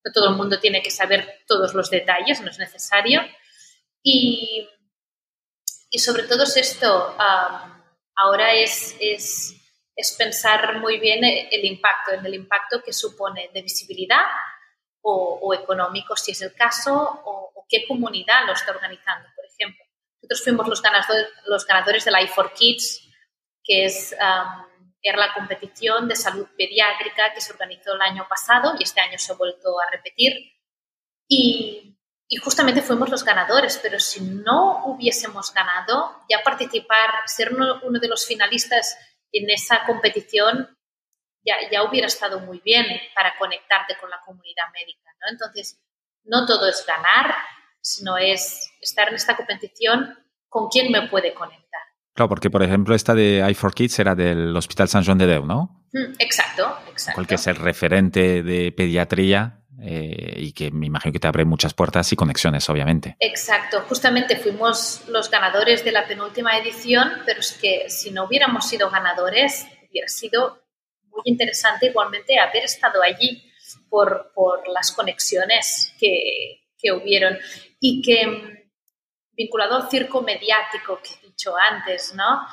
[0.04, 3.22] no todo el mundo tiene que saber todos los detalles, no es necesario.
[4.02, 4.68] Y,
[5.90, 7.82] y sobre todo es esto, um,
[8.16, 9.54] ahora es, es,
[9.96, 14.24] es, pensar muy bien el impacto, en el impacto que supone de visibilidad
[15.02, 19.44] o, o económico, si es el caso, o, o, qué comunidad lo está organizando, por
[19.44, 19.84] ejemplo.
[20.16, 23.12] Nosotros fuimos los ganadores, los ganadores del i4Kids,
[23.64, 24.14] que es...
[24.20, 24.70] Um,
[25.02, 29.18] era la competición de salud pediátrica que se organizó el año pasado y este año
[29.18, 30.32] se ha vuelto a repetir.
[31.26, 31.96] Y,
[32.30, 37.98] y, justamente fuimos los ganadores, pero si no hubiésemos ganado, ya participar, ser uno, uno
[37.98, 38.96] de los finalistas
[39.32, 40.76] en esa competición
[41.44, 45.10] ya, ya, hubiera estado muy bien para conectarte con la comunidad médica.
[45.20, 45.32] ¿no?
[45.32, 45.80] Entonces,
[46.24, 47.34] no todo es ganar,
[47.80, 50.16] sino es estar en esta competición
[50.48, 51.80] con quién me puede conectar.
[52.14, 55.86] Claro, porque por ejemplo esta de i4Kids era del Hospital San Joan de Déu, ¿no?
[55.92, 57.14] Mm, exacto, exacto.
[57.14, 61.44] Cual que es el referente de pediatría eh, y que me imagino que te abre
[61.44, 63.16] muchas puertas y conexiones, obviamente.
[63.18, 68.68] Exacto, justamente fuimos los ganadores de la penúltima edición, pero es que si no hubiéramos
[68.68, 70.62] sido ganadores, hubiera sido
[71.08, 73.50] muy interesante igualmente haber estado allí
[73.88, 77.38] por, por las conexiones que, que hubieron
[77.78, 78.60] y que mm,
[79.32, 82.46] vinculado al circo mediático que he dicho antes, ¿no?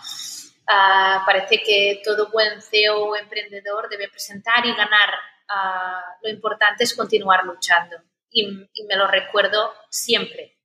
[0.69, 5.13] Uh, parece que todo buen CEO o emprendedor debe presentar y ganar.
[5.49, 7.95] Uh, lo importante es continuar luchando
[8.29, 10.57] y, y, me lo recuerdo siempre,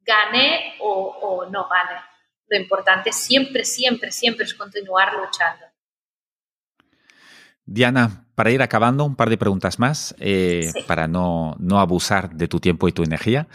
[0.00, 2.00] gane o, o no gane.
[2.46, 5.66] Lo importante siempre, siempre, siempre es continuar luchando.
[7.64, 10.82] Diana, para ir acabando, un par de preguntas más, eh, sí.
[10.88, 13.46] para no, no, abusar de tu tiempo y tu energía.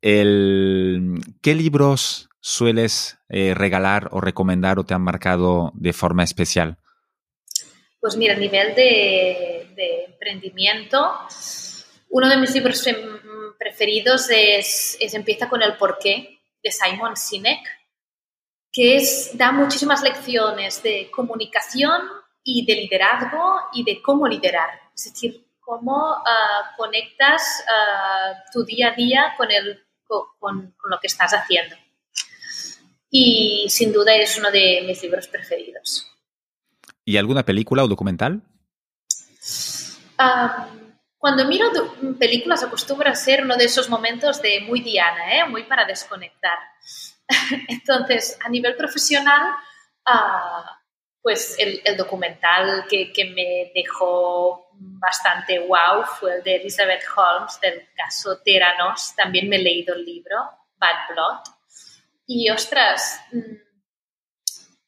[0.00, 6.78] El, ¿Qué libros sueles eh, regalar o recomendar o te han marcado de forma especial?
[8.06, 11.12] Pues mira, a nivel de, emprendimiento,
[12.10, 12.86] uno de mis libros
[13.58, 17.66] preferidos es, Empieza con el porqué de Simon Sinek,
[18.72, 22.00] que es, da muchísimas lecciones de comunicación
[22.44, 24.70] y de liderazgo y de cómo liderar.
[24.94, 31.08] Es decir, cómo uh, conectas uh, tu día a día con el con, lo que
[31.08, 31.74] estás haciendo.
[33.10, 36.12] Y sin duda es uno de mis libros preferidos.
[37.08, 38.42] ¿Y alguna película o documental?
[40.18, 41.70] Um, cuando miro
[42.18, 45.48] películas acostumbra a ser uno de esos momentos de muy diana, ¿eh?
[45.48, 46.58] muy para desconectar.
[47.68, 49.52] Entonces, a nivel profesional,
[50.04, 50.66] uh,
[51.22, 57.60] pues el, el documental que, que, me dejó bastante wow fue el de Elizabeth Holmes
[57.60, 59.14] del caso Teranos.
[59.14, 60.36] También me he leído el libro,
[60.76, 61.54] Bad Blood.
[62.26, 63.65] Y ostras, mm,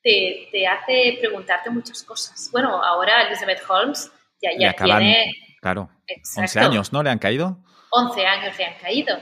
[0.09, 2.49] te, te hace preguntarte muchas cosas.
[2.51, 5.35] Bueno, ahora Elizabeth Holmes ya, ya acaban, tiene...
[5.61, 7.03] Claro, exacto, 11 años, ¿no?
[7.03, 7.59] ¿Le han caído?
[7.91, 9.19] 11 años le han caído.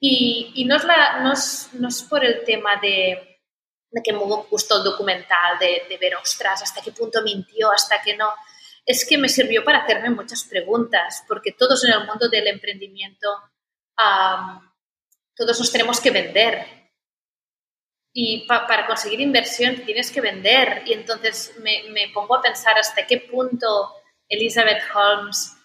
[0.00, 3.30] Y, y no, es la, no, es, no es por el tema de
[4.02, 8.16] que me gustó el documental, de, de ver, ostras, hasta qué punto mintió, hasta que
[8.16, 8.28] no.
[8.84, 13.28] Es que me sirvió para hacerme muchas preguntas, porque todos en el mundo del emprendimiento,
[15.36, 16.83] todos nos tenemos que vender.
[18.16, 20.82] Y para conseguir inversión tienes que vender.
[20.86, 23.92] Y entonces me, me pongo a pensar hasta qué punto
[24.28, 25.56] Elizabeth Holmes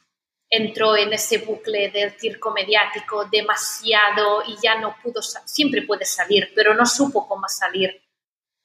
[0.50, 6.52] entró en ese bucle del circo mediático demasiado y ya no pudo, siempre puede salir,
[6.56, 8.02] pero no supo cómo salir.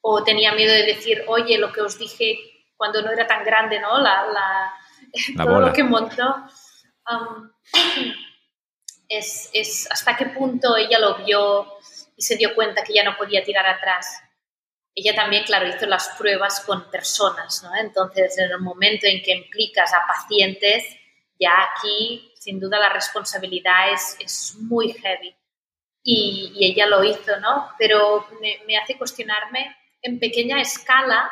[0.00, 2.38] O tenía miedo de decir, oye, lo que os dije
[2.76, 3.98] cuando no era tan grande, ¿no?
[4.00, 4.74] La, la,
[5.36, 6.36] todo lo que montó.
[7.10, 7.50] Um,
[9.08, 11.73] es, es hasta qué punto ella lo vio
[12.16, 14.20] y se dio cuenta que ya no podía tirar atrás.
[14.94, 17.74] Ella también, claro, hizo las pruebas con personas, ¿no?
[17.76, 20.84] Entonces, en el momento en que implicas a pacientes,
[21.38, 25.34] ya aquí, sin duda, la responsabilidad es, es muy heavy.
[26.02, 27.70] Y, ella lo hizo, ¿no?
[27.78, 31.30] Pero me, me hace cuestionarme en pequeña escala,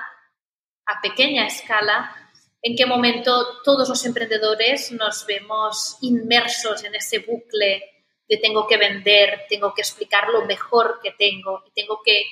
[0.86, 2.16] a pequeña escala,
[2.62, 7.82] en qué momento todos los emprendedores nos vemos inmersos en ese bucle
[8.28, 12.24] de tengo que vender, tengo que explicar lo mejor que tengo y tengo que,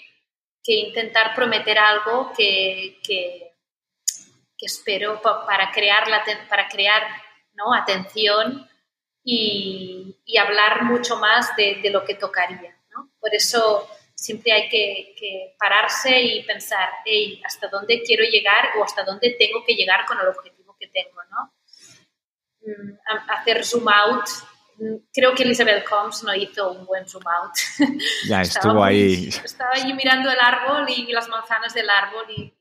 [0.62, 3.52] que intentar prometer algo que, que,
[4.56, 7.02] que espero para crear, la, para crear
[7.54, 7.74] ¿no?
[7.74, 8.68] atención
[9.22, 12.78] y, y, hablar mucho más de, de lo que tocaría.
[12.90, 13.10] ¿no?
[13.20, 18.84] Por eso siempre hay que, que, pararse y pensar, hey, ¿hasta dónde quiero llegar o
[18.84, 21.20] hasta dónde tengo que llegar con el objetivo que tengo?
[21.30, 21.52] ¿no?
[22.62, 22.98] Mm,
[23.30, 24.26] hacer zoom out.
[25.12, 27.52] Creo que Elizabeth Combs no hizo un buen zoom out.
[28.28, 29.28] Ya estuvo ahí.
[29.28, 32.24] Estaba allí mirando el árbol y las manzanas del árbol.
[32.34, 32.54] Y,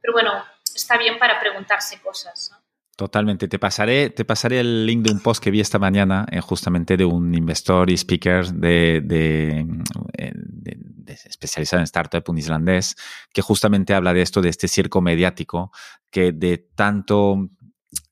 [0.00, 2.50] pero bueno, está bien para preguntarse cosas.
[2.52, 2.66] ¿no?
[2.96, 3.46] Totalmente.
[3.46, 6.96] Te pasaré, te pasaré el link de un post que vi esta mañana, eh, justamente
[6.96, 9.66] de un investor y speaker de, de,
[10.16, 12.96] eh, de, de, especializado en startup, un islandés,
[13.34, 15.72] que justamente habla de esto, de este circo mediático,
[16.10, 17.50] que de tanto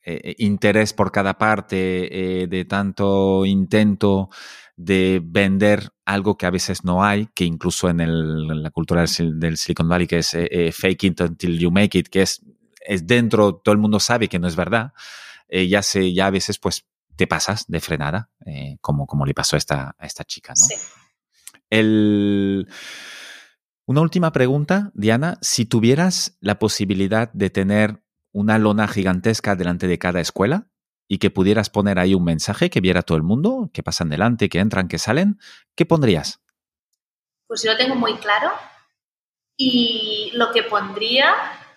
[0.04, 4.30] eh, interés por cada parte, eh, de tanto intento
[4.76, 9.04] de vender algo que a veces no hay, que incluso en, el, en la cultura
[9.04, 12.42] del, del, Silicon Valley, que es eh, fake it until you make it, que es
[12.84, 14.92] es dentro, todo el mundo sabe que no es verdad,
[15.48, 16.86] eh, ya, se, ya a veces pues
[17.16, 20.66] te pasas de frenada, eh, como, como le pasó a esta, a esta chica, ¿no?
[20.66, 20.74] Sí.
[21.70, 22.68] El...
[23.86, 25.38] Una última pregunta, Diana.
[25.42, 28.02] Si tuvieras la posibilidad de tener
[28.34, 30.66] una lona gigantesca delante de cada escuela
[31.08, 34.48] y que pudieras poner ahí un mensaje que viera todo el mundo, que pasan delante,
[34.48, 35.38] que entran, que salen,
[35.76, 36.40] ¿qué pondrías?
[37.46, 38.52] Pues yo lo tengo muy claro
[39.56, 41.32] y lo que pondría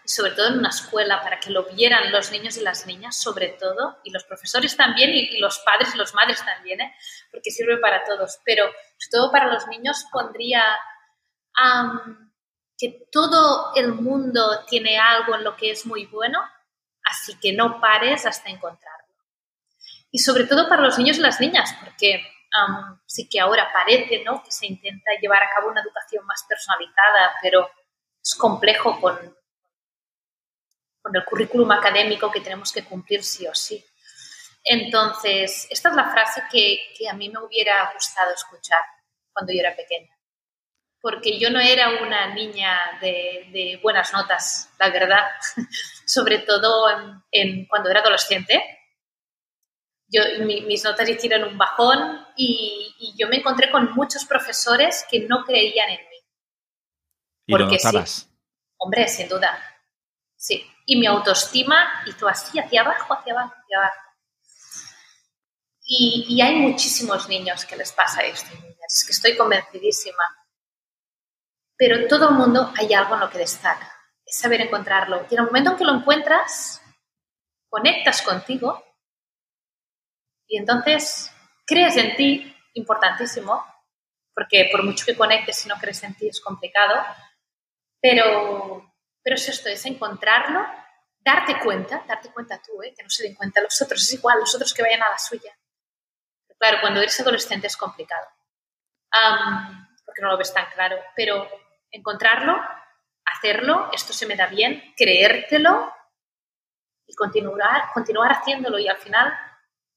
[0.08, 3.50] sobre todo en una escuela, para que lo vieran los niños y las niñas, sobre
[3.50, 6.96] todo, y los profesores también, y, los padres y las madres también, ¿eh?
[7.30, 8.64] porque sirve para todos, pero
[8.98, 10.64] sobre todo para los niños pondría
[12.78, 16.40] que todo el mundo tiene algo en lo que es muy bueno,
[17.04, 19.08] así que no pares hasta encontrarlo.
[20.12, 22.22] Y sobre todo para los niños y las niñas, porque
[22.68, 24.44] um, sí que ahora parece ¿no?
[24.44, 27.70] que se intenta llevar a cabo una educación más personalizada, pero
[28.22, 29.18] es complejo con,
[31.02, 33.84] con el currículum académico que tenemos que cumplir sí o sí.
[34.64, 38.82] Entonces, esta es la frase que, que a mí me hubiera gustado escuchar
[39.32, 40.17] cuando yo era pequeña.
[41.00, 45.26] Porque yo no era una niña de, de buenas notas, la verdad,
[46.06, 48.64] sobre todo en, en, cuando era adolescente.
[50.10, 55.06] Yo, mi, mis notas hicieron un bajón y, y, yo me encontré con muchos profesores
[55.12, 56.18] que no creían en mí.
[57.48, 58.10] ¿Y Porque lo notabas?
[58.10, 58.28] Sí,
[58.78, 59.60] hombre, sin duda.
[60.38, 64.02] Sí, y mi autoestima hizo así, hacia abajo, hacia abajo, hacia abajo.
[65.86, 70.24] Y, y hay muchísimos niños que les pasa esto, niñas, es que estoy convencidísima.
[71.78, 73.94] Pero en todo el mundo hay algo en lo que destaca,
[74.26, 75.26] es saber encontrarlo.
[75.30, 76.82] Y en el momento en que lo encuentras,
[77.70, 78.84] conectas contigo
[80.48, 81.32] y entonces
[81.66, 83.64] crees en ti, importantísimo,
[84.34, 87.04] porque por mucho que conectes si no crees en ti es complicado,
[88.02, 88.88] pero
[89.28, 90.66] pero es esto, es encontrarlo,
[91.20, 92.94] darte cuenta, darte cuenta tú, ¿eh?
[92.96, 95.20] que no se den cuenta los otros, es igual, los otros que vayan a la
[95.20, 95.54] suya.
[96.58, 98.26] Claro, cuando eres adolescente es complicado,
[100.06, 101.46] porque no lo ves tan claro, pero
[101.92, 102.60] encontrarlo,
[103.26, 105.94] hacerlo, esto se me da bien, creértelo
[107.06, 109.34] y continuar, continuar haciéndolo y al final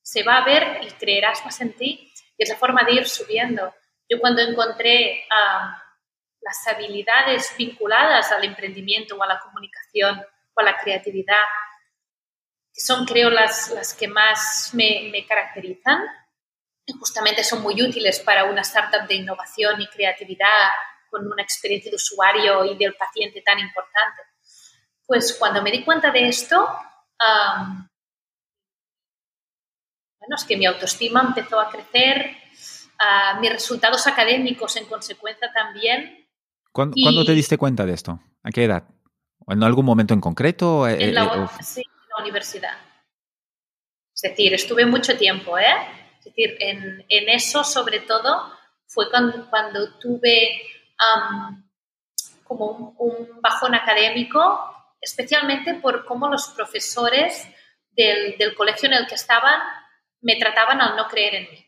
[0.02, 3.08] se va a ver y creerás más en ti y es la forma de ir
[3.08, 3.74] subiendo.
[4.08, 5.24] Yo cuando encontré...
[6.42, 10.24] Las habilidades vinculadas al emprendimiento o a la comunicación
[10.54, 11.44] o a la creatividad,
[12.72, 16.00] que son creo las, las que más me, caracterizan
[16.98, 20.70] justamente son muy útiles para una startup de innovación y creatividad
[21.10, 24.22] con una experiencia de usuario y del paciente tan importante.
[25.06, 26.68] Pues cuando me di cuenta de esto,
[30.18, 32.36] bueno, es que mi autoestima empezó a crecer,
[33.40, 36.28] mis resultados académicos en consecuencia también.
[36.72, 38.20] ¿Cuándo, te diste cuenta de esto?
[38.42, 38.84] ¿A qué edad?
[39.48, 40.86] ¿En algún momento en concreto?
[40.86, 42.78] Eh, en la, eh, sí, en la universidad.
[44.14, 45.74] Es decir, estuve mucho tiempo, ¿eh?
[46.18, 48.52] Es decir, en, eso sobre todo
[48.86, 50.62] fue cuando, tuve
[52.44, 57.48] como un, bajón académico, especialmente por cómo los profesores
[57.90, 59.60] del, del colegio en el que estaban
[60.20, 61.66] me trataban al no creer en mí.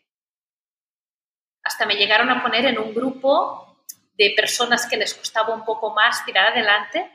[1.64, 5.94] Hasta me llegaron a poner en un grupo de personas que les costaba un poco
[5.94, 7.10] más tirar adelante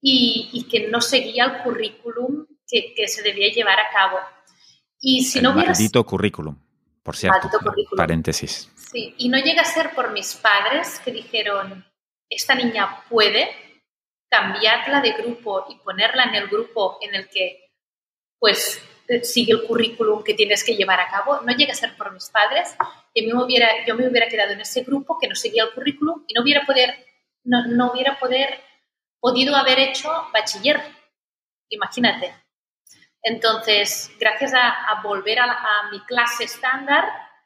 [0.00, 4.18] y, que no seguía el currículum que, se debía llevar a cabo.
[5.00, 6.56] Y si el no maldito currículum,
[7.02, 7.48] por cierto,
[7.96, 8.70] paréntesis.
[8.76, 11.84] Sí, y no llega a ser por mis padres que dijeron,
[12.28, 13.50] esta niña puede
[14.30, 17.70] cambiarla de grupo y ponerla en el grupo en el que
[18.38, 18.82] pues
[19.22, 21.40] sigue el currículum que tienes que llevar a cabo.
[21.42, 22.74] No llega a ser por mis padres.
[23.14, 26.24] Y me hubiera, yo me hubiera quedado en ese grupo que no seguía el currículum
[26.26, 27.06] y no hubiera, poder,
[27.44, 28.58] no, no hubiera poder,
[29.20, 30.80] podido haber hecho bachiller.
[31.68, 32.34] Imagínate.
[33.22, 37.04] Entonces, gracias a, volver a, mi clase estándar,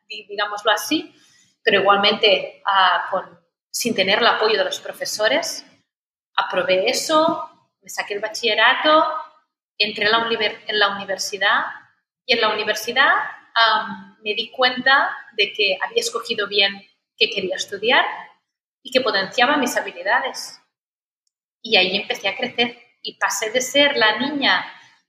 [0.09, 1.15] digámoslo así,
[1.63, 2.63] pero igualmente
[3.11, 3.39] con,
[3.71, 5.67] sin tener el apoyo de los profesores,
[6.35, 7.51] aprobé eso,
[7.83, 9.07] me saqué el bachillerato,
[9.77, 11.65] entré en la universidad
[12.25, 13.13] y en la universidad
[14.23, 16.73] me di cuenta de que había escogido bien
[17.17, 18.05] qué quería estudiar
[18.83, 20.61] y que potenciaba mis habilidades.
[21.63, 24.65] Y ahí empecé a crecer y pasé de ser la niña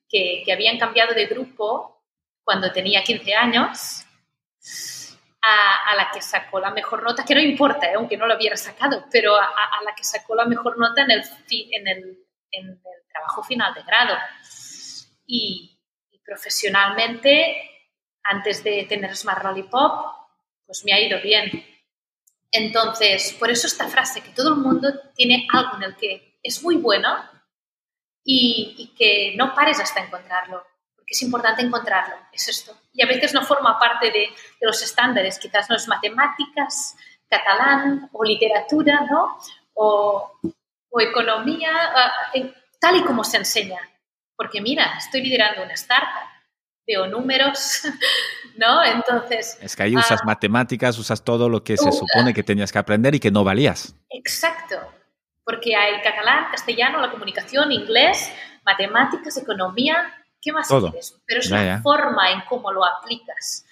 [0.09, 2.03] que, habían cambiado de grupo
[2.43, 4.05] cuando tenía 15 años
[5.41, 7.95] a, la que sacó la mejor nota, que no importa, ¿eh?
[7.95, 11.23] aunque no lo hubiera sacado, pero a, la que sacó la mejor nota en el
[13.11, 14.17] trabajo final de grado
[15.27, 15.77] y,
[16.25, 17.89] profesionalmente,
[18.23, 20.15] antes de tener Smart Lollipop,
[20.65, 21.65] pues me ha ido bien.
[22.51, 26.63] Entonces, por eso esta frase, que todo el mundo tiene algo en el que es
[26.63, 27.09] muy bueno
[28.29, 30.61] y, que no pares hasta encontrarlo,
[30.95, 32.75] porque es importante encontrarlo, es esto.
[32.91, 36.97] Y a veces no forma parte de, los estándares, quizás no es matemáticas,
[37.29, 39.39] catalán o literatura, ¿no?
[39.75, 40.39] O,
[40.89, 41.71] o economía,
[42.81, 43.79] tal y como se enseña.
[44.35, 46.27] Porque mira, estoy liderando una startup,
[46.85, 47.83] veo números,
[48.57, 48.83] ¿no?
[48.83, 49.57] Entonces...
[49.61, 52.73] Es que ahí usas ah, matemáticas, usas todo lo que se uh, supone que tenías
[52.73, 53.95] que aprender y que no valías.
[54.09, 54.75] Exacto,
[55.47, 58.29] porque hay catalán, castellano, la comunicación, inglés,
[58.65, 61.17] matemáticas, economía, ¿qué más quieres?
[61.25, 63.65] Pero es la forma en cómo lo aplicas.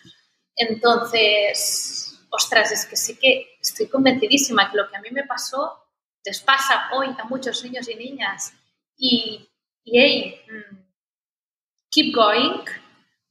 [0.55, 5.81] Entonces, ostras, es que sí que estoy convencidísima que lo que a mí me pasó
[6.23, 8.53] les pasa hoy a muchos niños y niñas.
[8.95, 9.49] Y
[9.85, 10.77] y hey, mm,
[11.91, 12.65] keep going,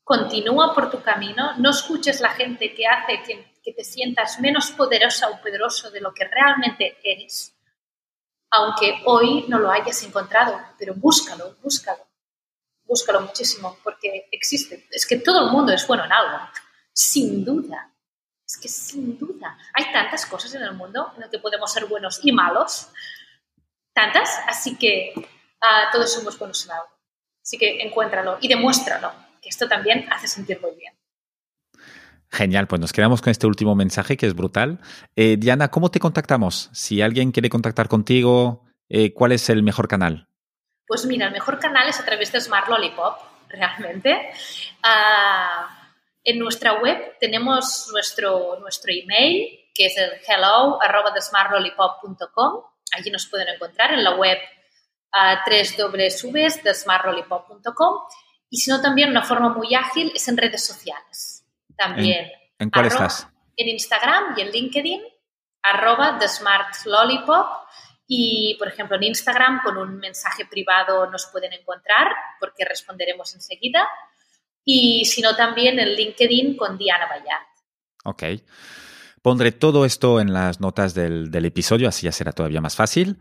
[0.05, 5.31] continúa por tu camino, no escuches la gente que hace que, te sientas menos poderosa
[5.31, 7.54] o poderoso de lo que realmente eres,
[8.57, 12.07] aunque hoy no lo hayas encontrado, pero búscalo, búscalo,
[12.85, 16.39] búscalo muchísimo, porque existe, es que todo el mundo es bueno en algo,
[16.93, 17.93] sin duda,
[18.47, 21.87] es que sin duda, hay tantas cosas en el mundo en las que podemos ser
[21.87, 22.89] buenos y malos,
[23.93, 25.13] tantas, así que
[25.93, 26.89] todos somos buenos en algo.
[27.43, 30.94] Así que encuéntralo y demuéstralo, que esto también hace sentir muy bien.
[32.35, 34.81] Genial, pues nos quedamos con este último mensaje que es brutal.
[35.15, 36.69] Eh, Diana, ¿cómo te contactamos?
[36.73, 40.27] Si alguien quiere contactar contigo, eh, ¿cuál es el mejor canal?
[40.85, 44.33] Pues mira, el mejor canal es a través de Smart Lollipop, realmente.
[44.83, 45.93] Ah,
[46.25, 50.81] en nuestra web tenemos nuestro, nuestro email, que es el hello
[52.97, 54.39] Allí nos pueden encontrar en la web
[55.13, 57.95] a www.smartrollipop.com
[58.51, 61.34] y si no también una forma muy ágil es en redes sociales.
[61.77, 62.31] También.
[62.59, 63.29] ¿En, cuál estás?
[63.57, 65.03] En Instagram y en LinkedIn,
[65.63, 67.47] arroba The Smart Lollipop.
[68.07, 73.89] Y, por ejemplo, en Instagram con un mensaje privado nos pueden encontrar porque responderemos enseguida.
[74.65, 77.47] Y si no, también en LinkedIn con Diana Bayard.
[78.05, 78.23] Ok.
[79.25, 83.19] Pondré todo esto en las notas del, episodio, así ya será todavía más fácil.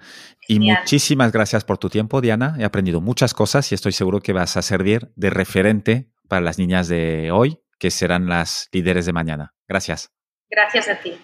[0.50, 2.58] Y muchísimas gracias por tu tiempo, Diana.
[2.60, 6.60] He aprendido muchas cosas y estoy seguro que vas a servir de referente para las
[6.60, 9.54] niñas de hoy, que serán las líderes de mañana.
[9.68, 10.10] Gracias.
[10.50, 11.20] Gracias a ti.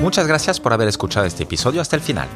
[0.00, 2.28] Muchas gracias por haber escuchado este episodio hasta el final.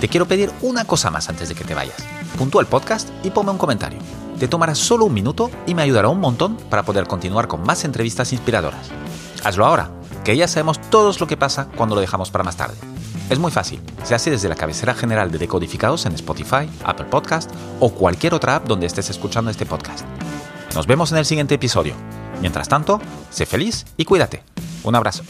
[0.00, 2.04] Te quiero pedir una cosa más antes de que te vayas.
[2.36, 4.00] Puntúa el podcast y ponme un comentario.
[4.40, 7.84] Te tomará solo un minuto y me ayudará un montón para poder continuar con más
[7.84, 8.90] entrevistas inspiradoras.
[9.44, 9.92] Hazlo ahora,
[10.24, 12.91] que ya sabemos todos lo que pasa cuando lo dejamos para más tarde.
[13.32, 17.50] Es muy fácil, se hace desde la cabecera general de Decodificados en Spotify, Apple Podcast
[17.80, 20.04] o cualquier otra app donde estés escuchando este podcast.
[20.74, 21.94] Nos vemos en el siguiente episodio.
[22.42, 23.00] Mientras tanto,
[23.30, 24.42] sé feliz y cuídate.
[24.84, 25.22] Un abrazo.